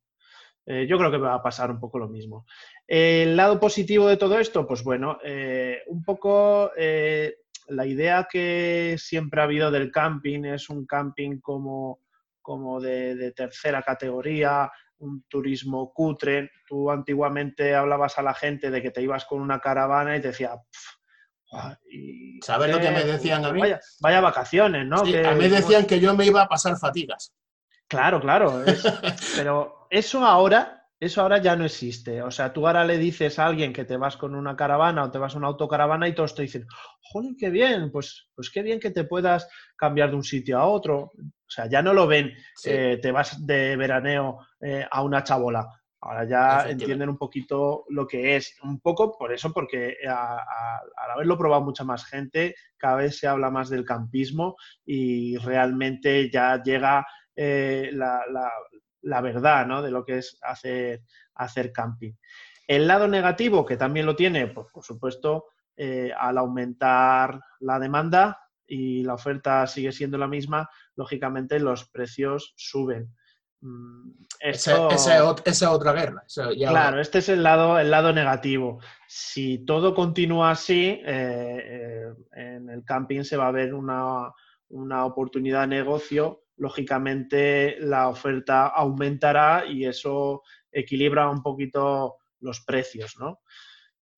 [0.67, 2.45] Eh, yo creo que va a pasar un poco lo mismo.
[2.87, 9.41] El lado positivo de todo esto, pues bueno, eh, un poco la idea que siempre
[9.41, 12.01] ha habido del camping es un camping como,
[12.43, 16.51] como de tercera categoría, un turismo cutre.
[16.67, 20.29] Tú antiguamente hablabas a la gente de que te ibas con una caravana y te
[20.29, 20.53] decía...
[22.43, 23.61] ¿Sabes lo que me decían a mí?
[24.01, 25.05] Vaya, vacaciones, ¿no?
[25.05, 27.33] que, a mí decían que yo me iba a pasar fatigas.
[27.87, 28.65] Claro, claro.
[29.37, 32.23] pero eso ahora eso ahora ya no existe.
[32.23, 35.11] O sea, tú ahora le dices a alguien que te vas con una caravana o
[35.11, 36.67] te vas a una autocaravana y todos te dicen,
[37.01, 40.67] joder, qué bien, pues, pues qué bien que te puedas cambiar de un sitio a
[40.67, 41.13] otro.
[41.17, 42.33] O sea, ya no lo ven,
[42.65, 45.69] eh, te vas de veraneo eh, a una chabola.
[46.01, 48.57] Ahora ya entienden un poquito lo que es.
[48.63, 53.51] Un poco por eso, porque al haberlo probado mucha más gente, cada vez se habla
[53.51, 58.23] más del campismo y realmente ya llega eh, la,
[59.03, 59.83] la verdad ¿no?
[59.83, 61.03] de lo que es hacer,
[61.35, 62.13] hacer camping.
[62.67, 65.47] El lado negativo, que también lo tiene, pues, por supuesto,
[65.77, 72.55] eh, al aumentar la demanda y la oferta sigue siendo la misma, lógicamente los precios
[72.57, 73.15] suben.
[73.65, 74.89] Mm, esa
[75.45, 76.25] es otra guerra.
[76.69, 78.79] Claro, este es el lado, el lado negativo.
[79.09, 84.31] Si todo continúa así, eh, eh, en el camping se va a ver una,
[84.69, 93.17] una oportunidad de negocio lógicamente la oferta aumentará y eso equilibra un poquito los precios,
[93.19, 93.41] ¿no?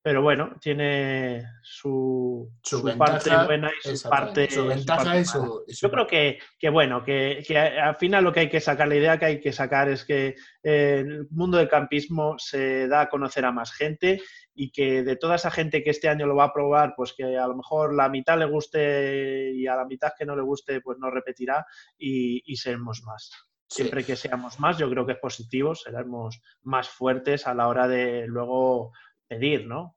[0.06, 2.48] Pero bueno, tiene su,
[2.96, 4.48] parte buena y su parte.
[4.48, 6.38] Su ventaja su, Yo creo que,
[6.70, 7.42] bueno, que,
[7.82, 10.36] al final lo que hay que sacar, la idea que hay que sacar es que
[10.62, 14.22] eh, el mundo del campismo se da a conocer a más gente
[14.54, 17.36] y que de toda esa gente que este año lo va a probar, pues que
[17.36, 20.82] a lo mejor la mitad le guste y a la mitad que no le guste,
[20.82, 21.66] pues no repetirá
[21.98, 23.32] y, seremos más.
[23.66, 27.88] Siempre que seamos más, yo creo que es positivo, seremos más fuertes a la hora
[27.88, 28.92] de luego
[29.26, 29.95] pedir, ¿no?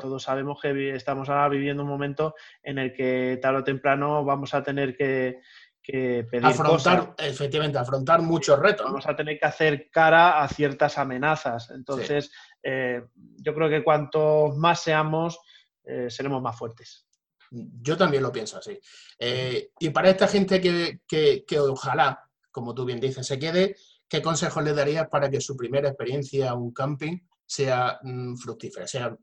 [0.00, 4.54] Todos sabemos que estamos ahora viviendo un momento en el que tarde o temprano vamos
[4.54, 5.40] a tener que,
[5.82, 8.86] pedir afrontar, efectivamente, afrontar muchos retos.
[8.86, 11.70] Vamos a tener que hacer cara a ciertas amenazas.
[11.70, 12.30] Entonces,
[12.62, 13.02] eh,
[13.36, 15.38] yo creo que cuanto más seamos,
[15.84, 17.06] eh, seremos más fuertes.
[17.50, 18.78] Yo también lo pienso así.
[19.18, 23.74] Eh, y para esta gente que, que, ojalá, como tú bien dices, se quede,
[24.08, 28.86] ¿qué consejos le darías para que su primera experiencia a un camping sea mm, fructífera,
[28.86, 29.16] sea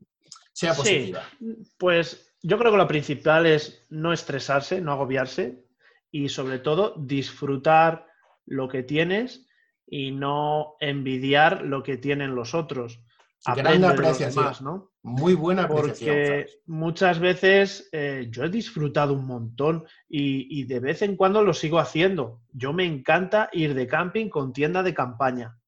[0.57, 1.23] sea positiva.
[1.77, 5.63] pues yo creo que lo principal es no estresarse, no agobiarse
[6.09, 8.07] y sobre todo disfrutar
[8.47, 9.47] lo que tienes
[9.85, 13.03] y no envidiar lo que tienen los otros.
[13.45, 14.93] Aprende de los demás, ¿no?
[15.03, 16.15] Muy buena apreciación.
[16.15, 21.53] Porque muchas veces eh, yo he disfrutado un montón y, de vez en cuando lo
[21.53, 22.41] sigo haciendo.
[22.51, 25.59] Yo me encanta ir de camping con tienda de campaña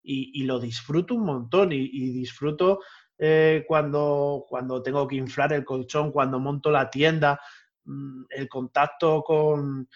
[0.00, 2.80] y, lo disfruto un montón y, disfruto
[3.18, 7.40] eh, cuando, cuando tengo que inflar el colchón, cuando monto la tienda,
[7.84, 9.88] mm, el contacto con,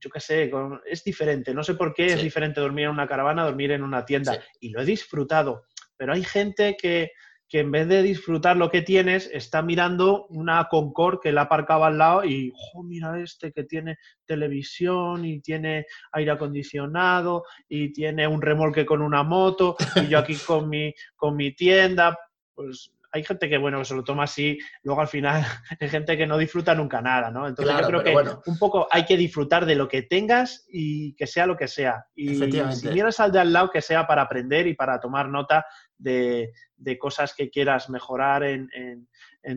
[0.00, 0.50] yo qué sé,
[0.86, 1.52] es diferente.
[1.52, 4.38] No sé por qué es diferente dormir en una caravana, dormir en una tienda.
[4.60, 5.64] Y lo he disfrutado.
[5.96, 7.12] Pero hay gente que,
[7.50, 11.88] que en vez de disfrutar lo que tienes, está mirando una Concord que la aparcaba
[11.88, 18.28] al lado y, oh, mira este que tiene televisión y tiene aire acondicionado y tiene
[18.28, 22.16] un remolque con una moto y yo aquí con mi, con mi tienda,
[22.54, 25.44] pues hay gente que, bueno, se lo toma así, luego al final
[25.80, 27.48] hay gente que no disfruta nunca nada, ¿no?
[27.48, 31.26] Entonces yo creo que un poco hay que disfrutar de lo que tengas y que
[31.26, 32.06] sea lo que sea.
[32.14, 32.36] Y
[32.72, 35.66] si miras al de al lado, que sea para aprender y para tomar nota
[35.98, 36.52] de,
[36.98, 39.08] cosas que quieras mejorar en,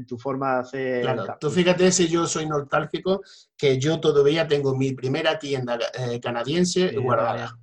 [0.08, 1.02] tu forma de hacer.
[1.02, 3.22] Claro, tú fíjate si yo soy nostálgico,
[3.58, 7.58] que yo todavía tengo mi primera tienda eh, canadiense guardada.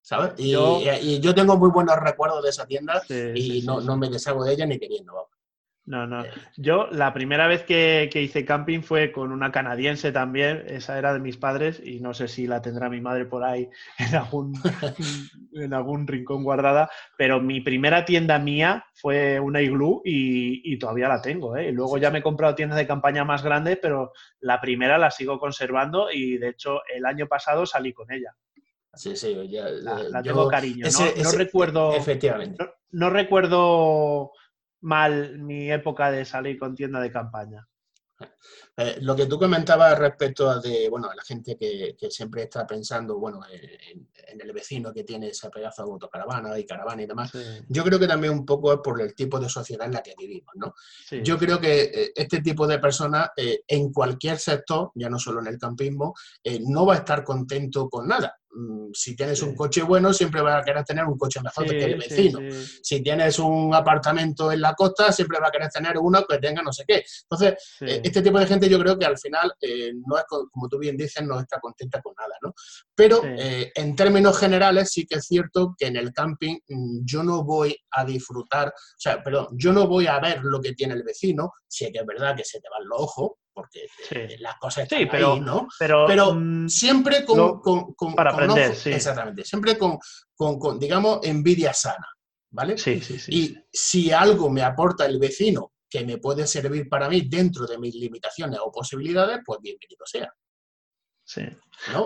[0.00, 0.34] ¿Sabes?
[0.36, 4.52] Y yo, tengo muy buenos recuerdos de esa tienda y no, no, me deshago de
[4.52, 5.30] ella ni queriendo.
[5.86, 6.24] No, no.
[6.56, 11.20] Yo la primera vez que, hice camping fue con una canadiense también, esa era de
[11.20, 13.68] mis padres y no sé si la tendrá mi madre por ahí
[13.98, 14.54] en algún,
[15.52, 21.22] en algún rincón guardada, pero mi primera tienda mía fue una iglú y, todavía la
[21.22, 21.56] tengo.
[21.56, 21.70] ¿eh?
[21.70, 25.38] luego ya me he comprado tiendas de campaña más grandes, pero la primera la sigo
[25.38, 28.34] conservando y de hecho el año pasado salí con ella.
[28.94, 30.86] Sí, sí, ya, la, tengo cariño.
[31.22, 31.94] no, recuerdo.
[31.94, 32.64] Efectivamente.
[32.90, 34.32] no recuerdo
[34.84, 37.66] mal mi época de salir con tienda de campaña.
[38.76, 42.66] Eh, lo que tú comentabas respecto a, de, bueno, a la gente que, siempre está
[42.66, 47.32] pensando bueno, en, el vecino que tiene esa pedazo de autocaravana y caravana y demás,
[47.68, 50.14] yo creo que también un poco es por el tipo de sociedad en la que
[50.18, 50.54] vivimos.
[50.56, 50.74] ¿no?
[51.22, 55.40] Yo creo que eh, este tipo de personas eh, en cualquier sector, ya no solo
[55.40, 56.14] en el campismo,
[56.66, 58.38] no va a estar contento con nada.
[58.54, 61.84] Mm, si tienes un coche bueno, siempre vas a querer tener un coche mejor que
[61.84, 62.38] el vecino.
[62.82, 66.62] si tienes un apartamento en la costa, siempre vas a querer tener uno que tenga
[66.62, 67.04] no sé qué.
[67.22, 70.68] Entonces, eh, este tipo de gente yo creo que al final, eh, no es, como
[70.68, 72.54] tú bien dices, no está contenta con nada, ¿no?
[72.94, 77.24] Pero eh, en términos generales sí que es cierto que en el camping mm, yo
[77.24, 80.94] no voy a disfrutar, o sea, perdón, yo no voy a ver lo que tiene
[80.94, 83.86] el vecino, si es que es verdad que se te van los ojos, porque
[84.40, 85.68] las cosas están pero, ahí, ¿no?
[85.78, 87.62] Pero, mm, siempre con,
[88.14, 88.90] Para aprender, sí.
[88.90, 89.98] Exactamente, siempre con,
[90.36, 92.06] con, digamos, envidia sana,
[92.50, 92.76] ¿vale?
[92.76, 93.32] Sí, sí, sí.
[93.32, 97.78] Y si algo me aporta el vecino que me puede servir para mí dentro de
[97.78, 100.32] mis limitaciones o posibilidades, pues bienvenido sea.
[101.24, 101.42] Sí.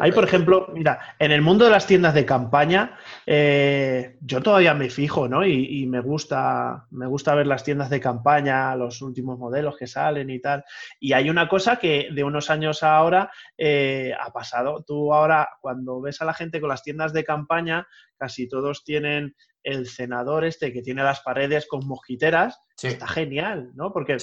[0.00, 4.74] Ahí, por ejemplo, mira, en el mundo de las tiendas de campaña, eh, yo todavía
[4.74, 5.46] me fijo, ¿no?
[5.46, 10.30] Y, me gusta, me gusta ver las tiendas de campaña, los últimos modelos que salen
[10.30, 10.64] y tal.
[10.98, 14.84] Y hay una cosa que de unos años a ahora eh, ha pasado.
[14.86, 19.36] Tú ahora, cuando ves a la gente con las tiendas de campaña, casi todos tienen
[19.62, 23.92] el cenador este que tiene las paredes con mosquiteras, está genial, ¿no?
[23.92, 24.16] Porque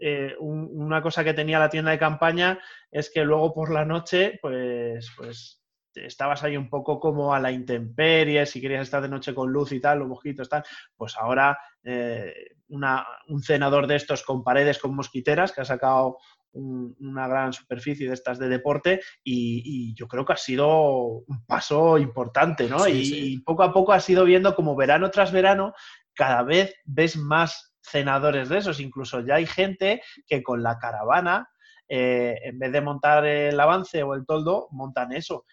[0.00, 2.58] eh, una cosa que tenía la tienda de campaña
[2.90, 5.62] es que luego por la noche, pues, pues
[5.94, 9.72] estabas ahí un poco como a la intemperie, si querías estar de noche con luz
[9.72, 10.64] y tal, los mosquitos tal,
[10.96, 12.34] pues ahora eh,
[12.68, 16.18] un cenador de estos con paredes con mosquiteras que ha sacado
[16.52, 21.96] una gran superficie de estas de deporte y, yo creo que ha sido un paso
[21.96, 22.88] importante, ¿no?
[22.88, 25.74] y, poco a poco has ido viendo como verano tras verano
[26.14, 31.48] cada vez ves más cenadores de esos, incluso ya hay gente que con la caravana,
[31.88, 35.44] eh, en vez de montar el avance o el toldo, montan eso.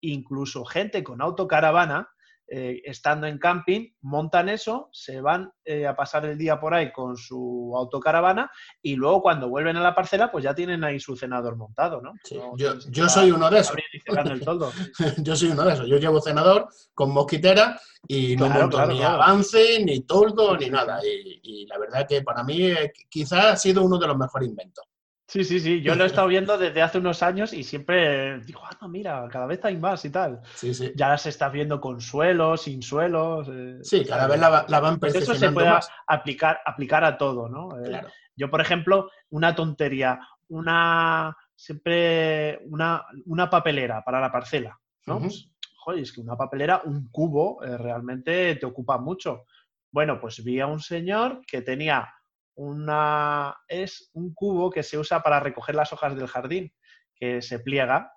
[0.00, 2.08] Incluso gente con autocaravana
[2.54, 6.92] eh, estando en camping, montan eso, se van eh, a pasar el día por ahí
[6.92, 8.50] con su autocaravana
[8.82, 12.12] y luego cuando vuelven a la parcela, pues ya tienen ahí su cenador montado, ¿no?
[12.58, 13.74] yo, soy uno de esos.
[15.22, 15.88] yo soy uno de esos.
[15.88, 21.00] Yo llevo cenador con mosquitera y no monto ni avance, ni toldo, ni nada.
[21.02, 24.50] Y, y, la verdad que para mí eh, quizás ha sido uno de los mejores
[24.50, 24.84] inventos.
[25.32, 25.80] Sí, sí, sí.
[25.80, 29.26] Yo lo he estado viendo desde hace unos años y siempre digo, ah, no, mira,
[29.32, 30.42] cada vez hay más y tal.
[30.54, 30.92] Sí, sí.
[30.94, 33.48] Ya las estás viendo con suelos, sin suelos.
[33.50, 35.72] Eh, sí, cada vez la, van perfeccionando Eso se puede
[36.06, 37.70] Aplicar, aplicar a todo, ¿no?
[37.82, 38.02] Eh,
[38.36, 45.18] yo, por ejemplo, una tontería, una siempre una, una papelera para la parcela, ¿no?
[45.18, 49.46] Pues, joder, es que una papelera, un cubo, eh, realmente te ocupa mucho.
[49.90, 52.12] Bueno, pues vi a un señor que tenía
[52.54, 56.72] una, es un cubo que se usa para recoger las hojas del jardín,
[57.14, 58.12] que se pliega.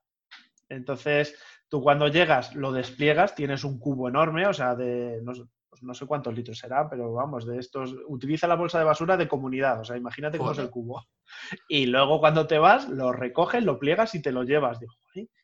[0.69, 1.36] Entonces,
[1.67, 5.34] Tú cuando llegas lo despliegas, tienes un cubo enorme, o sea, de no,
[5.67, 9.17] pues no sé cuántos litros será, pero vamos, de estos, utiliza la bolsa de basura
[9.17, 11.04] de comunidad, o sea, imagínate cómo es el cubo.
[11.67, 14.80] Y luego cuando te vas, lo recoges, lo pliegas y te lo llevas.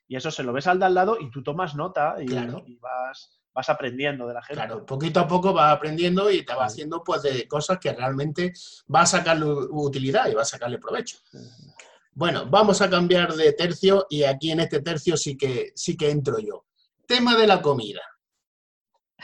[0.06, 2.32] y eso se lo ves al de al lado y tú tomas nota y,
[2.76, 4.54] vas, vas aprendiendo de la gente.
[4.54, 8.52] Claro, poquito a poco vas aprendiendo y te vas haciendo pues de cosas que realmente
[8.86, 11.18] vas a sacarle utilidad y vas a sacarle provecho.
[12.14, 16.10] Bueno, vamos a cambiar de tercio y aquí en este tercio sí que, sí que
[16.10, 16.66] entro yo.
[17.06, 18.02] Tema de la comida.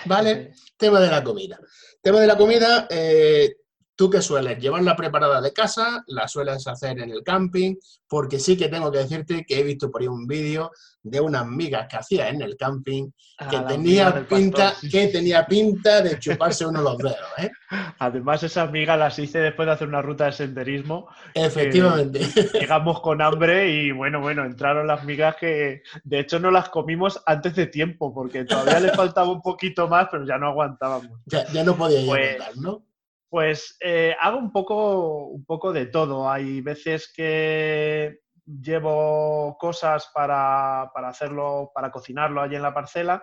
[0.06, 0.52] ¿Vale?
[0.76, 1.58] Tema de la comida.
[2.00, 3.57] Tema de la comida, eh,
[3.98, 4.60] ¿Tú qué sueles?
[4.60, 6.04] ¿Llevarla preparada de casa?
[6.06, 7.74] ¿La sueles hacer en el camping?
[8.06, 10.70] Porque sí que tengo que decirte que he visto por ahí un vídeo
[11.02, 13.10] de unas migas que hacía en el camping
[13.50, 17.16] que, ah, tenía pinta, que tenía pinta de chuparse uno los dedos.
[17.38, 17.50] ¿eh?
[17.98, 21.08] Además, esas migas las hice después de hacer una ruta de senderismo.
[21.34, 22.20] Efectivamente.
[22.54, 27.20] llegamos con hambre y bueno, bueno, entraron las migas que de hecho no las comimos
[27.26, 31.18] antes de tiempo porque todavía le faltaba un poquito más, pero ya no aguantábamos.
[31.26, 32.84] Ya, no podía pues, ¿no?
[33.28, 36.30] Pues eh, hago un poco, un poco de todo.
[36.30, 43.22] Hay veces que llevo cosas para, hacerlo, para cocinarlo allí en la parcela,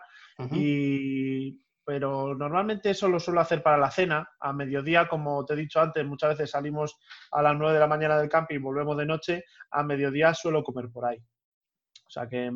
[1.85, 4.27] pero normalmente eso lo suelo hacer para la cena.
[4.39, 6.97] A mediodía, como te he dicho antes, muchas veces salimos
[7.31, 9.43] a las 9 de la mañana del camping y volvemos de noche.
[9.71, 11.17] A mediodía suelo comer por ahí.
[11.17, 12.51] O sea que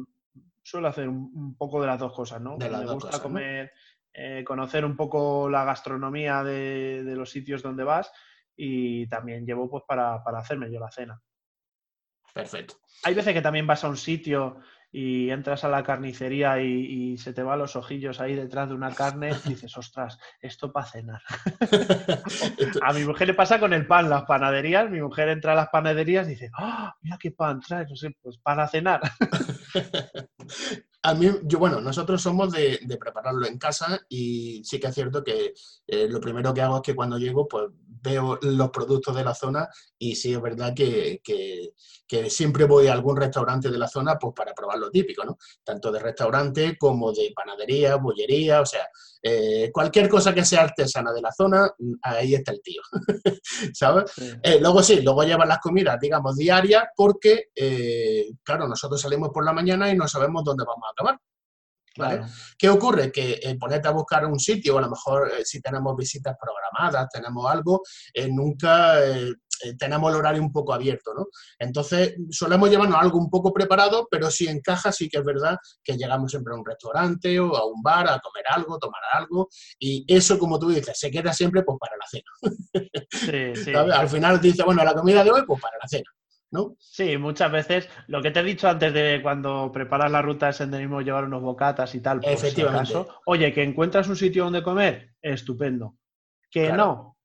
[0.63, 2.57] suelo hacer un, poco de las dos cosas, ¿no?
[2.57, 3.71] Me gusta comer.
[4.21, 8.11] Eh, conocer un poco la gastronomía de, los sitios donde vas
[8.53, 11.21] y también llevo pues para, hacerme yo la cena.
[12.33, 12.75] Perfecto.
[13.05, 14.59] Hay veces que también vas a un sitio
[14.91, 18.93] y entras a la carnicería y, se te van los ojillos ahí detrás de una
[18.93, 21.21] carne y dices, ostras, esto para cenar.
[22.81, 25.69] a mi mujer le pasa con el pan, las panaderías, mi mujer entra a las
[25.69, 28.99] panaderías y dice, ¡Ah, mira qué pan trae, no sé, pues para cenar.
[31.01, 35.23] A mí, yo, bueno, nosotros somos de, prepararlo en casa y sí que es cierto
[35.23, 35.53] que
[35.87, 37.69] eh, lo primero que hago es que cuando llego, pues
[38.01, 41.21] veo los productos de la zona y sí es verdad que,
[42.29, 45.37] siempre voy a algún restaurante de la zona pues para probar lo típico, ¿no?
[45.63, 48.87] Tanto de restaurante como de panadería, bollería, o sea,
[49.21, 51.69] eh, cualquier cosa que sea artesana de la zona,
[52.01, 52.81] ahí está el tío,
[53.73, 54.11] ¿sabes?
[54.41, 57.49] Eh, luego sí, luego llevan las comidas, digamos, diarias porque,
[58.43, 61.19] claro, nosotros salimos por la mañana y no sabemos dónde vamos a acabar.
[61.99, 62.21] ¿Vale?
[62.57, 63.11] ¿Qué ocurre?
[63.11, 67.09] Que eh, ponerte a buscar un sitio, a lo mejor eh, si tenemos visitas programadas,
[67.09, 67.81] tenemos algo,
[68.13, 68.95] eh, nunca
[69.77, 71.27] tenemos el horario un poco abierto, ¿no?
[71.57, 75.97] Entonces, solemos llevarnos algo un poco preparado, pero si encaja, sí que es verdad que
[75.97, 80.05] llegamos siempre a un restaurante o a un bar a comer algo, tomar algo, y
[80.07, 83.03] eso, como tú dices, se queda siempre pues para la cena.
[83.11, 83.73] Sí, sí.
[83.75, 86.09] Al final dice, bueno, la comida de hoy, pues para la cena.
[86.51, 86.75] ¿No?
[86.79, 87.89] Sí, muchas veces.
[88.07, 91.41] Lo que te he dicho antes de cuando preparas la ruta de senderismo, llevar unos
[91.41, 92.19] bocatas y tal.
[92.23, 92.93] Efectivamente.
[93.25, 95.97] Oye, que encuentras un sitio donde comer, estupendo.
[96.51, 97.17] Que no,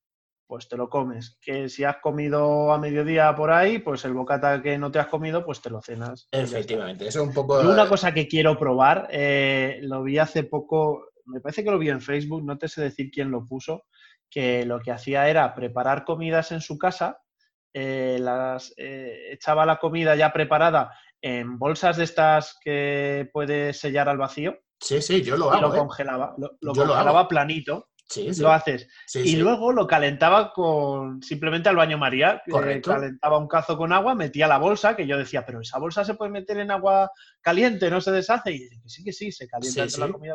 [0.47, 1.39] pues te lo comes.
[1.41, 5.07] Que si has comido a mediodía por ahí, pues el bocata que no te has
[5.07, 6.29] comido, pues te lo cenas.
[6.31, 7.61] Efectivamente, eso es un poco.
[7.61, 11.89] una cosa que quiero probar, eh, lo vi hace poco, me parece que lo vi
[11.89, 13.85] en Facebook, no te sé decir quién lo puso,
[14.29, 17.24] que lo que hacía era preparar comidas en su casa
[17.77, 24.09] eh, las, eh, echaba la comida ya preparada en bolsas de estas que puedes sellar
[24.09, 24.57] al vacío.
[24.79, 25.59] Sí, sí, yo lo hago.
[25.59, 25.79] Y lo ¿eh?
[25.79, 27.89] congelaba, lo, congelaba planito.
[28.07, 28.87] Sí, Lo haces.
[29.15, 32.43] y luego lo calentaba con simplemente al baño María.
[32.85, 36.15] calentaba un cazo con agua, metía la bolsa, que yo decía, pero esa bolsa se
[36.15, 37.11] puede meter en agua
[37.41, 38.53] caliente, no se deshace.
[38.53, 40.35] Y que sí, que sí, se calienta la comida.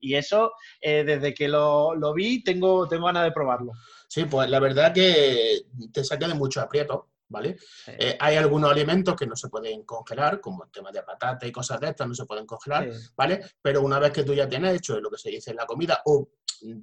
[0.00, 3.72] Y eso, desde que lo, lo, vi, tengo, tengo ganas de probarlo.
[4.12, 7.56] Sí, pues la verdad que te saca de mucho aprieto, ¿vale?
[7.86, 11.50] Eh, hay algunos alimentos que no se pueden congelar, como el tema de patata y
[11.50, 13.40] cosas de estas, no se pueden congelar, ¿vale?
[13.60, 16.00] Pero una vez que tú ya tienes hecho lo que se dice en la comida,
[16.04, 16.28] o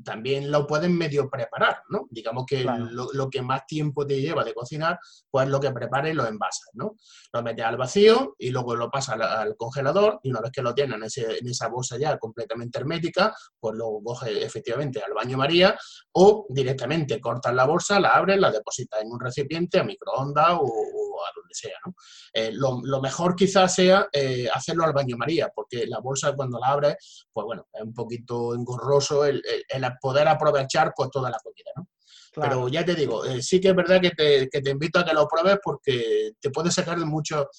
[0.04, 2.08] también lo pueden medio preparar, ¿no?
[2.10, 6.26] Digamos que lo, que más tiempo te lleva de cocinar, pues lo que prepares lo
[6.26, 6.96] envasas, ¿no?
[7.34, 10.74] Lo metes al vacío y luego lo pasas al, congelador y una vez que lo
[10.74, 15.78] tienes en, esa bolsa ya completamente hermética, pues lo coges efectivamente al baño María
[16.14, 20.66] o directamente cortas la bolsa, la abres, la depositas en un recipiente a microondas o,
[20.66, 21.94] a donde sea, ¿no?
[22.34, 26.68] Eh, lo, mejor quizás sea eh, hacerlo al baño María, porque la bolsa cuando la
[26.68, 31.72] abres, pues bueno, es un poquito engorroso el el poder aprovechar pues toda la comida,
[31.76, 31.88] ¿no?
[32.34, 35.28] Pero ya te digo, eh, sí que es verdad que te, invito a que lo
[35.28, 37.50] pruebes porque te puede sacar de mucho,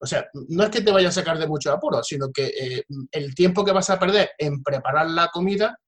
[0.00, 2.84] o sea, no es que te vaya a sacar de mucho apuro, sino que eh,
[3.12, 5.78] el tiempo que vas a perder en preparar la comida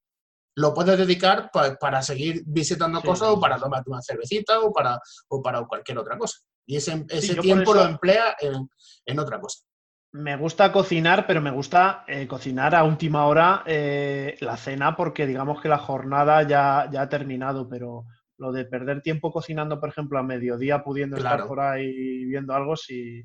[0.60, 5.42] lo puedes dedicar para seguir visitando cosas o para tomarte una cervecita o para, o
[5.42, 6.38] para cualquier otra cosa.
[6.66, 8.68] Y ese, ese tiempo lo emplea en,
[9.06, 9.64] en, otra cosa.
[10.12, 15.26] Me gusta cocinar, pero me gusta eh, cocinar a última hora eh, la cena porque
[15.26, 18.04] digamos que la jornada ya, ya ha terminado, pero
[18.36, 22.74] lo de perder tiempo cocinando, por ejemplo, a mediodía pudiendo estar por ahí viendo algo,
[22.76, 23.22] si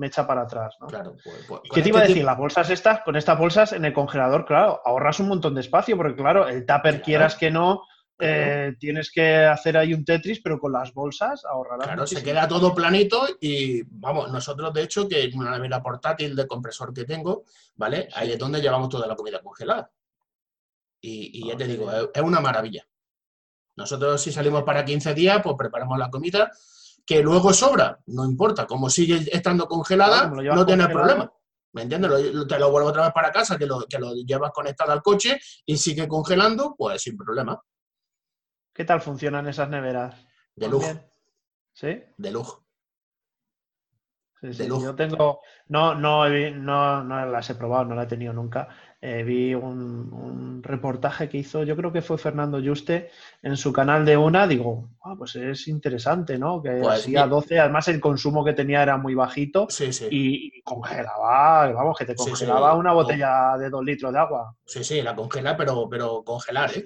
[0.00, 0.76] me echa para atrás.
[0.80, 0.86] ¿no?
[0.86, 2.24] Claro, pues, pues ¿Qué te iba a este decir?
[2.24, 5.96] Las bolsas estas, con estas bolsas en el congelador, claro, ahorras un montón de espacio,
[5.96, 7.82] porque claro, el tupper quieras que no,
[8.18, 11.86] eh, tienes que hacer ahí un Tetris, pero con las bolsas ahorrarás.
[11.86, 16.34] Claro, se queda todo planito y vamos, nosotros de hecho, que es una nevera portátil
[16.34, 17.44] de compresor que tengo,
[17.76, 18.08] ¿vale?
[18.14, 19.90] Ahí es donde llevamos toda la comida congelada.
[21.02, 22.86] Y, ya te digo, es, una maravilla.
[23.76, 26.50] Nosotros si salimos para 15 días, pues preparamos la comida,
[27.10, 31.28] que luego sobra, no importa, como sigue estando congelada, no tienes problema.
[31.72, 32.08] ¿Me entiendes?
[32.46, 35.40] te lo vuelvo otra vez para casa, que lo, que lo llevas conectado al coche
[35.66, 37.60] y sigue congelando, pues sin problema.
[38.72, 40.24] ¿Qué tal funcionan esas neveras?
[40.54, 40.86] De lujo.
[41.72, 42.00] ¿Sí?
[42.16, 42.64] De lujo.
[44.40, 44.68] Sí, sí.
[44.68, 48.68] Yo tengo, no, no, no, no las he probado, no la he tenido nunca.
[49.02, 53.10] Eh, vi un, reportaje que hizo, yo creo que fue Fernando Juste,
[53.42, 56.62] en su canal de una, digo, ah, pues es interesante, ¿no?
[56.62, 59.68] Que pues a 12, además el consumo que tenía era muy bajito
[60.10, 64.54] y, congelaba, vamos, que te congelaba una botella de dos litros de agua.
[64.66, 66.84] Sí, sí, la congela, pero, pero congelar, ¿eh?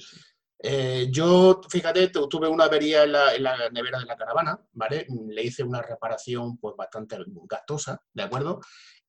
[0.67, 5.07] Eh, yo, fíjate, tuve una avería en la, nevera de la caravana, ¿vale?
[5.29, 8.61] Le hice una reparación pues bastante gastosa, ¿de acuerdo?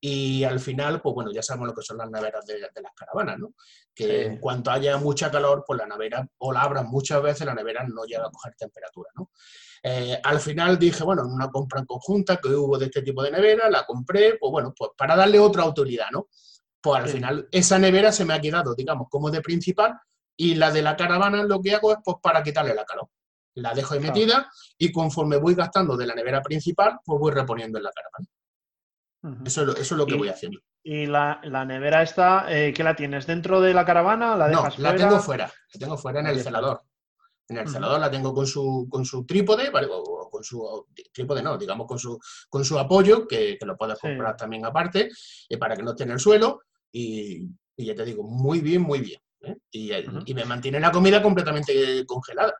[0.08, 3.40] Y al final, pues bueno, ya sabemos lo que son las neveras de, las caravanas,
[3.40, 3.54] ¿no?
[3.92, 7.56] Que en cuanto haya mucha calor, pues la nevera, o la abran muchas veces, la
[7.56, 9.32] nevera no llega a coger temperatura, ¿no?
[9.82, 13.20] Eh, al final dije, bueno, en una compra en conjunta que hubo de este tipo
[13.20, 16.28] de nevera, la compré, pues bueno, pues para darle otra autoridad, ¿no?
[16.80, 19.98] Pues al final esa nevera se me ha quedado, digamos, como de principal,
[20.36, 23.08] y la de la caravana lo que hago es pues para quitarle la calor.
[23.54, 24.48] La dejo ahí metida
[24.78, 28.28] y conforme voy gastando de la nevera principal, pues voy reponiendo en la caravana.
[29.44, 30.60] Eso, es lo, que voy haciendo.
[30.82, 33.26] ¿Y la, nevera esta, eh, qué la tienes?
[33.26, 34.36] ¿Dentro de la caravana?
[34.36, 35.52] ¿La dejas no, la tengo fuera.
[35.74, 36.82] La tengo fuera en el celador.
[37.48, 41.56] En el celador la tengo con su, con su trípode, o con su trípode no,
[41.56, 42.18] digamos con su,
[42.48, 45.10] con su apoyo, que, lo puedes comprar también aparte,
[45.48, 46.62] eh, para que no esté en el suelo.
[46.92, 49.20] y ya te digo, muy bien, muy bien.
[49.42, 49.56] ¿eh?
[49.70, 52.54] y, me mantiene la comida completamente congelada.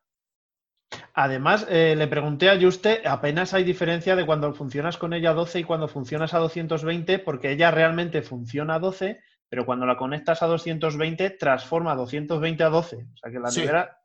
[1.18, 5.34] Además, eh, le pregunté a Juste, apenas hay diferencia de cuando funcionas con ella a
[5.34, 9.96] 12 y cuando funcionas a 220, porque ella realmente funciona a 12, pero cuando la
[9.96, 12.96] conectas a 220, transforma 220 a 12.
[12.96, 13.98] O sea que la nevera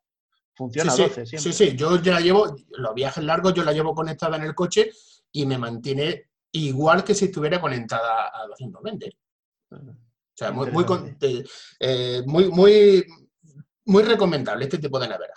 [0.56, 1.52] funciona a 12 siempre.
[1.52, 4.56] Sí, sí, yo ya la llevo, los viajes largos yo la llevo conectada en el
[4.56, 4.90] coche
[5.32, 9.18] y me mantiene igual que si estuviera conectada a 220
[10.42, 10.86] sea, muy, muy,
[11.80, 13.06] eh, muy, muy,
[13.86, 15.34] muy, recomendable este tipo de nevera.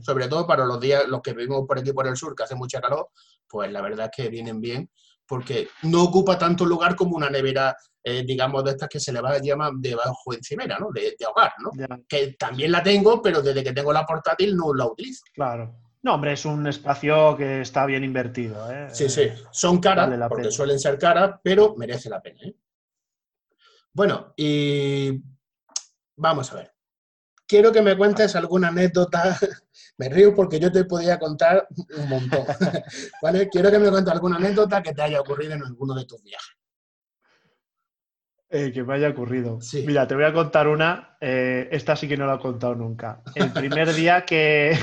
[0.00, 2.54] Sobre todo para los días, los que vivimos por aquí por el sur, que hace
[2.54, 3.08] mucha calor,
[3.48, 4.90] pues la verdad es que vienen bien,
[5.26, 9.20] porque no ocupa tanto lugar como una nevera, eh, digamos, de estas que se le
[9.20, 10.90] va a llamar de bajo encimera, ¿no?
[10.92, 11.70] De, hogar, ¿no?
[12.08, 15.22] Que también la tengo, pero desde que tengo la portátil no la utilizo.
[15.32, 15.74] Claro.
[16.02, 18.70] No, hombre, es un espacio que está bien invertido.
[18.72, 18.88] ¿eh?
[18.90, 19.30] Sí, sí.
[19.52, 22.40] Son caras, porque suelen ser caras, pero merece la pena.
[22.42, 22.56] ¿eh?
[23.92, 25.22] Bueno, y
[26.16, 26.74] vamos a ver.
[27.46, 29.38] Quiero que me cuentes alguna anécdota.
[29.98, 31.66] Me río porque yo te podía contar
[31.96, 32.44] un montón.
[33.22, 33.48] ¿Vale?
[33.48, 36.56] Quiero que me cuentes alguna anécdota que te haya ocurrido en alguno de tus viajes.
[38.50, 39.58] Eh, que me haya ocurrido.
[39.86, 41.16] Mira, te voy a contar una.
[41.20, 43.22] Eh, esta sí que no la he contado nunca.
[43.34, 44.78] El primer día que,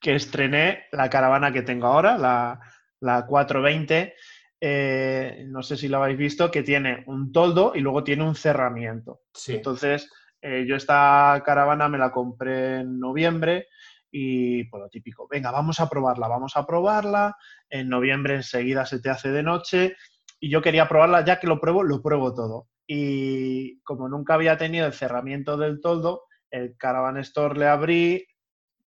[0.00, 2.58] que estrené la caravana que tengo ahora, la,
[3.00, 4.14] la 420,
[4.60, 8.34] eh, no sé si lo habéis visto, que tiene un toldo y luego tiene un
[8.34, 9.22] cerramiento.
[9.48, 10.10] Entonces,
[10.40, 13.68] eh, yo esta caravana me la compré en noviembre
[14.10, 17.36] y por lo típico, venga, vamos a probarla, vamos a probarla.
[17.68, 19.96] En noviembre enseguida se te hace de noche
[20.40, 22.68] y yo quería probarla, ya que lo pruebo, lo pruebo todo.
[22.86, 28.26] Y como nunca había tenido el cerramiento del toldo, el Caravan Store le abrí,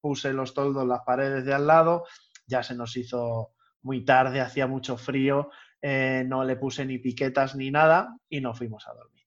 [0.01, 2.05] puse los toldos las paredes de al lado,
[2.47, 5.51] ya se nos hizo muy tarde, hacía mucho frío,
[5.83, 9.18] eh, no le puse ni piquetas ni nada y nos fuimos a dormir.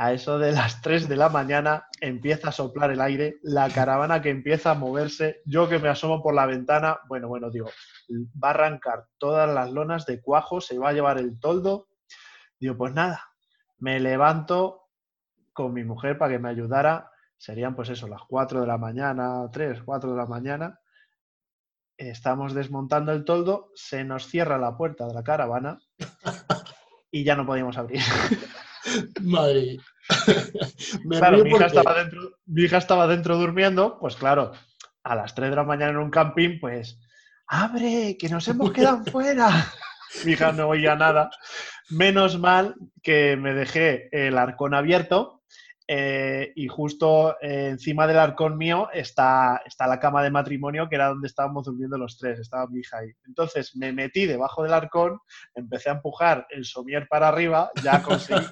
[0.00, 4.22] A eso de las 3 de la mañana empieza a soplar el aire, la caravana
[4.22, 7.68] que empieza a moverse, yo que me asomo por la ventana, bueno, bueno, digo,
[8.42, 11.88] va a arrancar todas las lonas de cuajo, se va a llevar el toldo.
[12.60, 13.24] Digo, pues nada,
[13.78, 14.88] me levanto
[15.52, 19.50] con mi mujer para que me ayudara, serían pues eso, las 4 de la mañana,
[19.50, 20.78] 3, 4 de la mañana,
[21.96, 25.80] estamos desmontando el toldo, se nos cierra la puerta de la caravana
[27.10, 28.00] y ya no podíamos abrir.
[29.22, 29.78] Madre.
[31.10, 34.52] claro, mi hija, estaba dentro, mi hija estaba dentro durmiendo, pues claro,
[35.02, 36.98] a las 3 de la mañana en un camping, pues,
[37.46, 39.48] abre, que nos hemos quedado fuera.
[40.24, 41.30] mi hija no oía nada.
[41.90, 45.37] Menos mal que me dejé el arcón abierto
[45.90, 50.96] eh, y justo eh, encima del arcón mío está, está la cama de matrimonio, que
[50.96, 53.10] era donde estábamos durmiendo los tres, estaba mi hija ahí.
[53.26, 55.18] Entonces me metí debajo del arcón,
[55.54, 58.46] empecé a empujar el somier para arriba, ya conseguí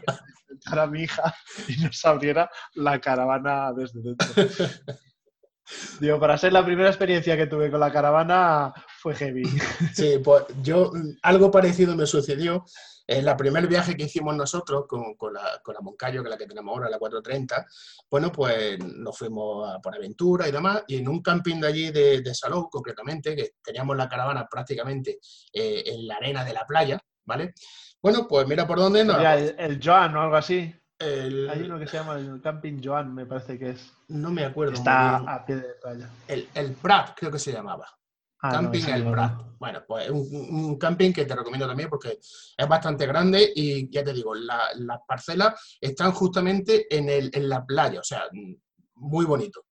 [0.51, 1.35] entrar a mi hija
[1.69, 4.27] y nos abriera la caravana desde dentro.
[6.01, 9.45] Digo, para ser la primera experiencia que tuve con la caravana fue heavy.
[9.93, 10.91] Sí, pues yo
[11.23, 12.65] algo parecido me sucedió
[13.07, 16.31] en la primer viaje que hicimos nosotros con, con, la, con la Moncayo, que es
[16.31, 17.67] la que tenemos ahora, la 430,
[18.11, 22.21] bueno, pues nos fuimos por aventura y demás, y en un camping de allí de,
[22.23, 25.19] de Salou, concretamente, que teníamos la caravana prácticamente
[25.53, 27.55] eh, en la arena de la playa, ¿vale?
[28.03, 29.19] Bueno, pues mira por dónde nos...
[29.19, 30.75] El, el Joan o algo así.
[30.99, 33.93] Hay uno que se llama el Camping Joan, me parece que es.
[34.09, 34.73] No me acuerdo.
[34.73, 36.09] Está a pie de playa.
[36.27, 37.96] El, el Prat, creo que se llamaba.
[38.49, 39.43] Ah, camping El Prat.
[39.59, 42.19] Bueno, pues un, un, camping que te recomiendo también porque
[42.57, 47.65] es bastante grande y ya te digo, las parcelas están justamente en, el, en la
[47.65, 48.25] playa, o sea,
[48.97, 49.65] muy bonito.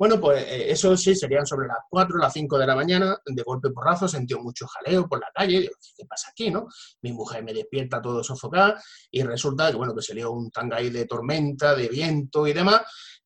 [0.00, 3.18] Bueno, pues eh, eso sí, serían sobre las 4 o las 5 de la mañana,
[3.24, 6.66] de golpe porrazo, sentí mucho jaleo por la calle, digo, ¿qué pasa aquí, no?
[7.02, 8.76] Mi mujer me despierta todo sofocado
[9.10, 12.80] y resulta que, bueno, que salió un tanga de tormenta, de viento y demás,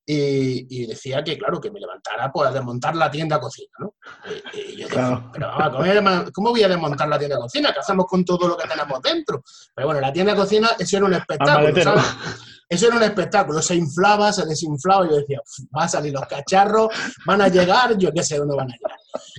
[0.06, 3.94] y, decía que, claro, que me levantara pues, a desmontar la tienda cocina, ¿no?
[4.52, 5.30] Y, yo claro.
[5.32, 7.72] pero vamos, ¿cómo voy a desmontar la tienda cocina?
[7.72, 9.42] ¿Qué hacemos con todo lo que tenemos dentro?
[9.74, 12.04] Pero bueno, la tienda cocina, eso era un espectáculo, ¿sabes?
[12.68, 15.40] Eso era un espectáculo, se inflaba, se desinflaba y yo decía,
[15.76, 16.88] va a salir los cacharros,
[17.26, 18.98] van a llegar, yo qué sé dónde van a llegar.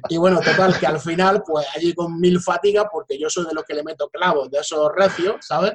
[0.10, 3.54] Y bueno, total, que al final, pues allí con mil fatigas, porque yo soy de
[3.54, 5.74] los que le meto clavos de esos recios, ¿sabes?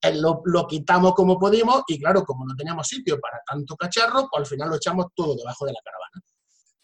[0.00, 4.28] Eh, lo, lo, quitamos como pudimos y claro, como no teníamos sitio para tanto cacharro,
[4.30, 6.22] pues al final lo echamos todo debajo de la caravana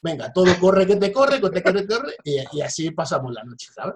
[0.04, 3.68] venga, todo corre que te corre, que te corre, corre, y, así pasamos la noche,
[3.74, 3.94] ¿sabes?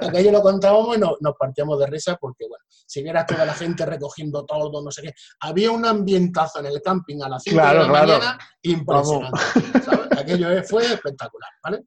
[0.00, 3.84] aquello, lo contábamos y nos partíamos de risa porque, bueno, si vieras toda la gente
[3.84, 7.74] recogiendo todo, no sé qué, había un ambientazo en el camping a las 5 de
[7.74, 9.40] la mañana impresionante,
[9.84, 10.18] ¿sabes?
[10.18, 11.82] Aquello fue espectacular, ¿vale?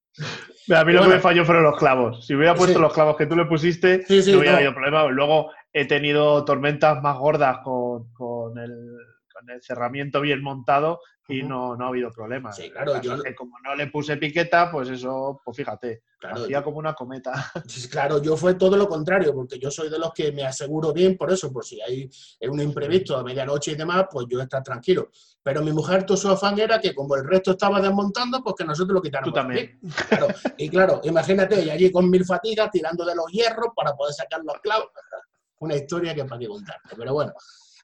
[0.76, 2.26] A mí lo que me falló fueron los clavos.
[2.26, 5.06] Si hubiera puesto los clavos que tú le pusiste, no hubiera habido problema.
[5.06, 8.98] Luego he tenido tormentas más gordas con, con el
[9.50, 12.52] el cerramiento bien montado y no, no ha habido problema.
[12.54, 13.22] Sí, claro, yo...
[13.22, 17.52] Que como no le puse piqueta, pues eso, pues fíjate, claro, hacía como una cometa.
[17.92, 21.18] claro, yo fue todo lo contrario, porque yo soy de los que me aseguro bien
[21.18, 22.08] por eso, por si hay
[22.42, 25.10] un imprevisto a medianoche y demás, pues yo estar tranquilo.
[25.42, 28.66] Pero mi mujer, todo su afán era que como el resto estaba desmontando, pues que
[28.66, 29.34] nosotros lo quitáramos.
[29.34, 29.80] Tú también.
[30.08, 34.14] Claro, y claro, imagínate, y allí con mil fatigas, tirando de los hierros para poder
[34.14, 34.90] sacar los clavos.
[35.60, 36.96] Una historia que para qué contarte.
[36.98, 37.34] Pero bueno,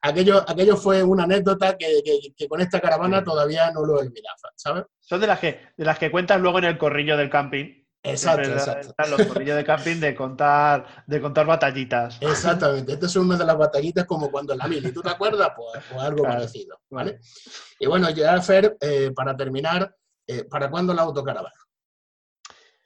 [0.01, 2.01] aquello, aquello fue una anécdota que,
[2.47, 4.85] con esta caravana todavía no lo olvidaba, ¿sabes?
[4.99, 7.81] Son de las que, de las que cuentas luego en el corrillo del camping.
[8.03, 8.93] Exacto, exacto.
[9.09, 12.17] Los corrillos de camping de contar, de contar batallitas.
[12.19, 12.93] Exactamente.
[12.93, 14.91] Esta es una de las batallitas como cuando en la mili.
[14.91, 15.51] ¿Tú te acuerdas?
[15.55, 17.19] Pues, pues algo parecido, ¿vale?
[17.79, 19.95] Y bueno, ya Fer, eh, para terminar,
[20.25, 21.53] eh, ¿para cuándo la autocaravana?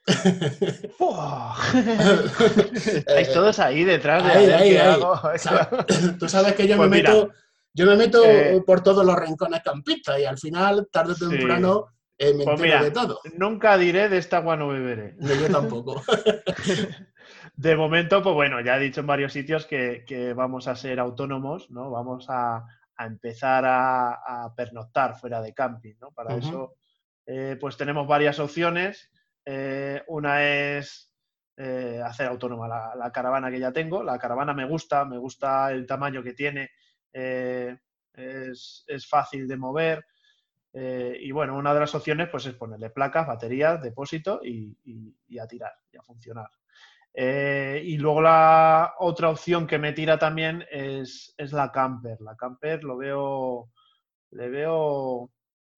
[2.86, 4.98] Estáis todos ahí detrás de ahí, ahí,
[6.18, 7.32] Tú sabes que yo me pues meto,
[7.74, 11.88] yo me meto eh, por todos los rincones campistas y al final, tarde o temprano,
[12.18, 13.20] eh, me pues de todo.
[13.36, 15.16] Nunca diré de esta agua no beberé.
[15.20, 16.02] yo tampoco.
[17.56, 21.70] de momento, pues bueno, ya he dicho en varios sitios que, vamos a ser autónomos,
[21.70, 21.90] ¿no?
[21.90, 22.64] Vamos a,
[22.98, 26.12] empezar a, pernoctar fuera de camping, ¿no?
[26.12, 26.76] Para eso,
[27.26, 29.10] eh, pues tenemos varias opciones.
[29.48, 31.12] Eh, una es
[31.56, 34.02] eh, hacer autónoma la, caravana que ya tengo.
[34.02, 36.70] La caravana me gusta, me gusta el tamaño que tiene,
[37.12, 37.78] eh,
[38.12, 40.04] es, fácil de mover.
[40.74, 44.76] y bueno, una de las opciones pues, es ponerle placas, baterías, depósito y,
[45.40, 46.50] a tirar y a funcionar.
[47.14, 52.20] y luego la otra opción que me tira también es, es la camper.
[52.20, 53.70] La camper lo veo,
[54.32, 55.30] le veo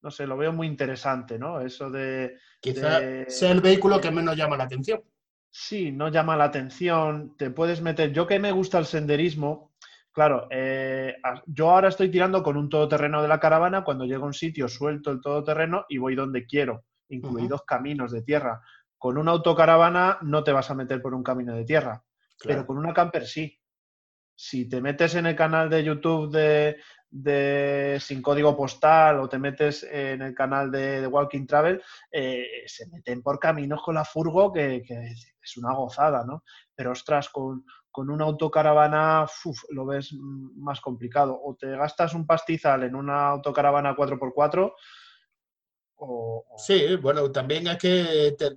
[0.03, 1.61] no sé, lo veo muy interesante, ¿no?
[1.61, 2.39] Eso de...
[2.61, 5.03] Quizá sea el vehículo que menos llama la atención.
[5.51, 8.13] Sí, no llama la atención, te puedes meter...
[8.13, 9.73] Yo que me gusta el senderismo,
[10.13, 14.29] claro, eh, yo ahora estoy tirando con un todoterreno de la caravana, cuando llego a
[14.29, 18.61] un sitio suelto el todoterreno y voy donde quiero, incluidos caminos de tierra.
[18.97, 22.03] Con una autocaravana no te vas a meter por un camino de tierra,
[22.43, 23.59] pero con una camper sí.
[24.35, 26.77] Si te metes en el canal de YouTube de,
[27.11, 32.87] de Sin Código Postal o te metes en el canal de, Walking Travel, eh, se
[32.89, 36.45] meten por caminos con la furgo que, es una gozada, ¿no?
[36.75, 39.27] Pero ostras, con, una autocaravana
[39.71, 41.37] lo ves más complicado.
[41.43, 44.73] O te gastas un pastizal en una autocaravana 4x4
[46.57, 48.51] Sí, bueno, también es que te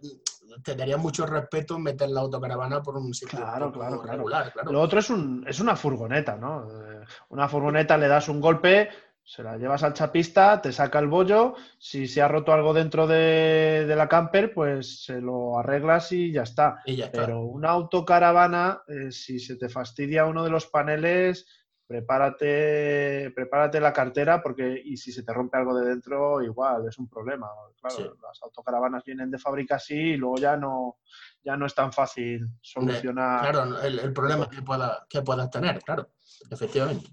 [0.76, 4.72] daría mucho respeto meter la autocaravana por un sitio claro, claro, regular, claro.
[4.72, 6.68] Lo otro es, un, es una furgoneta, ¿no?
[6.70, 8.90] Eh, una furgoneta le das un golpe,
[9.24, 13.08] se la llevas al chapista, te saca el bollo, si se ha roto algo dentro
[13.08, 16.82] de, la camper, pues se lo arreglas y ya está.
[17.12, 21.46] Pero una autocaravana, eh, si se te fastidia uno de los paneles,
[21.92, 26.98] prepárate, prepárate la cartera porque y si se te rompe algo de dentro, igual es
[26.98, 27.50] un problema.
[27.82, 31.00] Claro, las autocaravanas vienen de fábrica así y luego ya no,
[31.44, 33.42] ya no es tan fácil solucionar.
[33.42, 36.12] Claro, el, problema que, pueda, que puedas tener, claro,
[36.50, 37.10] efectivamente.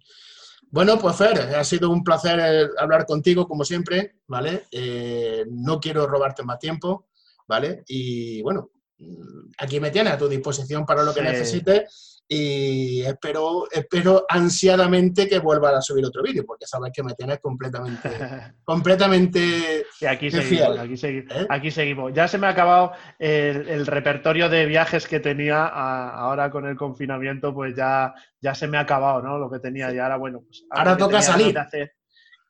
[0.70, 4.66] Bueno, pues Fer, ha sido un placer eh, hablar contigo, como siempre, ¿vale?
[4.70, 7.08] Eh, no quiero robarte más tiempo,
[7.48, 7.82] ¿vale?
[7.88, 13.66] Y bueno, mm, aquí me tienes a tu disposición para lo que necesites y espero,
[13.70, 18.10] espero ansiadamente que vuelvan a subir otro vídeo, porque sabes que me tienes completamente,
[18.64, 21.46] completamente y aquí seguimos, aquí, seguimos ¿Eh?
[21.48, 22.12] aquí seguimos.
[22.12, 27.54] Ya se me ha acabado el, repertorio de viajes que tenía ahora con el confinamiento,
[27.54, 28.12] pues ya,
[28.42, 29.38] ya se me ha acabado, ¿no?
[29.38, 31.56] Lo que tenía y ahora, bueno, pues ahora, toca salir.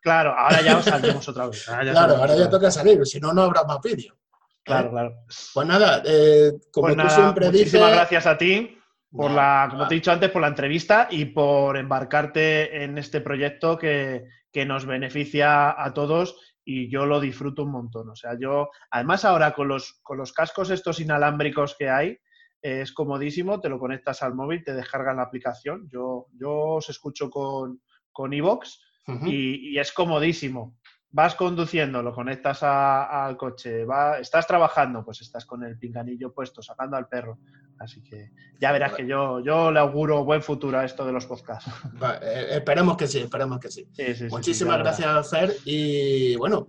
[0.01, 1.64] Claro, ahora ya salimos otra vez.
[1.64, 4.16] claro, ahora ya toca salir, si no, no habrá más vídeo.
[4.64, 5.14] Claro, claro.
[5.55, 8.78] Pues nada, eh, como pues tú siempre muchísimas gracias a ti
[9.11, 13.20] por la, como te he dicho antes, por la entrevista y por embarcarte en este
[13.20, 14.26] proyecto que,
[14.66, 18.11] nos beneficia a todos y yo lo disfruto un montón.
[18.11, 22.18] O sea, yo, además ahora con los, con los cascos estos inalámbricos que hay,
[22.61, 25.88] es comodísimo, te lo conectas al móvil, te descargan la aplicación.
[25.88, 27.80] Yo, yo os escucho con,
[28.11, 28.82] con Evox
[29.26, 30.76] y, y, es comodísimo
[31.11, 36.62] vas conduciendo, lo conectas al coche, va, estás trabajando, pues estás con el pinganillo puesto,
[36.62, 37.38] sacando al perro.
[37.79, 41.26] Así que ya verás que yo, yo le auguro buen futuro a esto de los
[41.26, 41.70] podcasts.
[42.22, 43.87] Eh, esperemos que sí, esperemos que sí.
[44.31, 45.57] Muchísimas gracias, Fer.
[45.64, 46.66] Y bueno,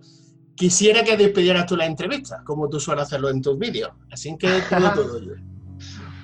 [0.54, 3.92] quisiera que despidieras tú la entrevista, como tú sueles hacerlo en tus vídeos.
[4.12, 5.34] Así que todo tuyo.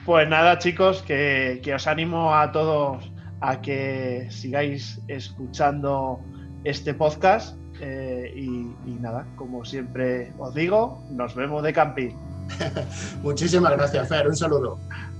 [0.05, 3.11] Pues nada, chicos, que, que os animo a todos
[3.41, 6.21] a que sigáis escuchando
[6.65, 12.11] este podcast eh, y, nada, como siempre os digo, nos vemos de camping.
[13.23, 14.27] Muchísimas gracias, Fer.
[14.29, 14.79] Un saludo.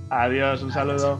[0.09, 1.19] Adiós, un saludo.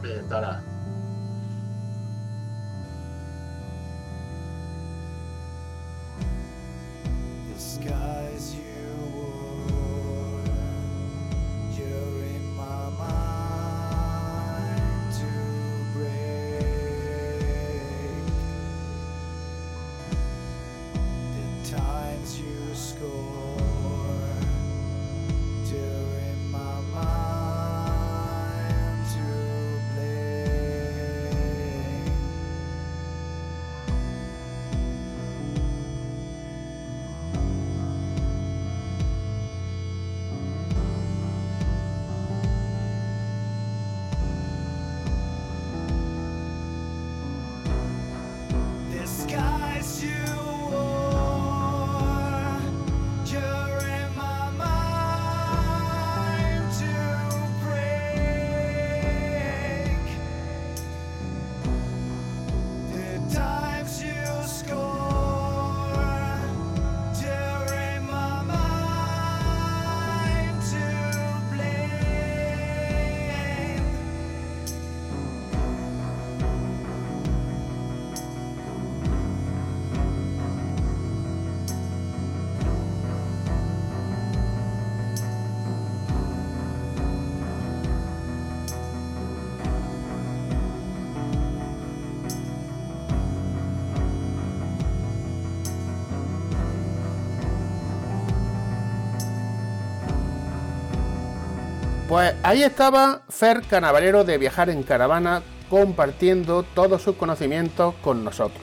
[102.42, 108.62] Ahí estaba Fer Canavalero de Viajar en Caravana compartiendo todos sus conocimientos con nosotros.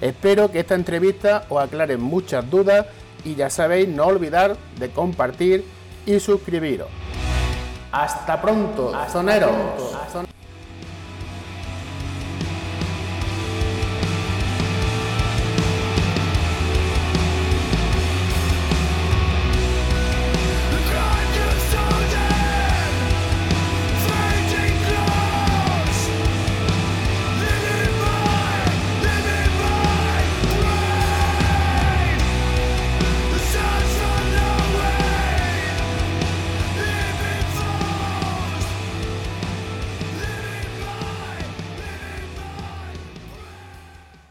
[0.00, 2.86] Espero que esta entrevista os aclare muchas dudas
[3.24, 5.64] y ya sabéis, no olvidar de compartir
[6.06, 6.88] y suscribiros.
[7.92, 9.52] Hasta pronto, zoneros.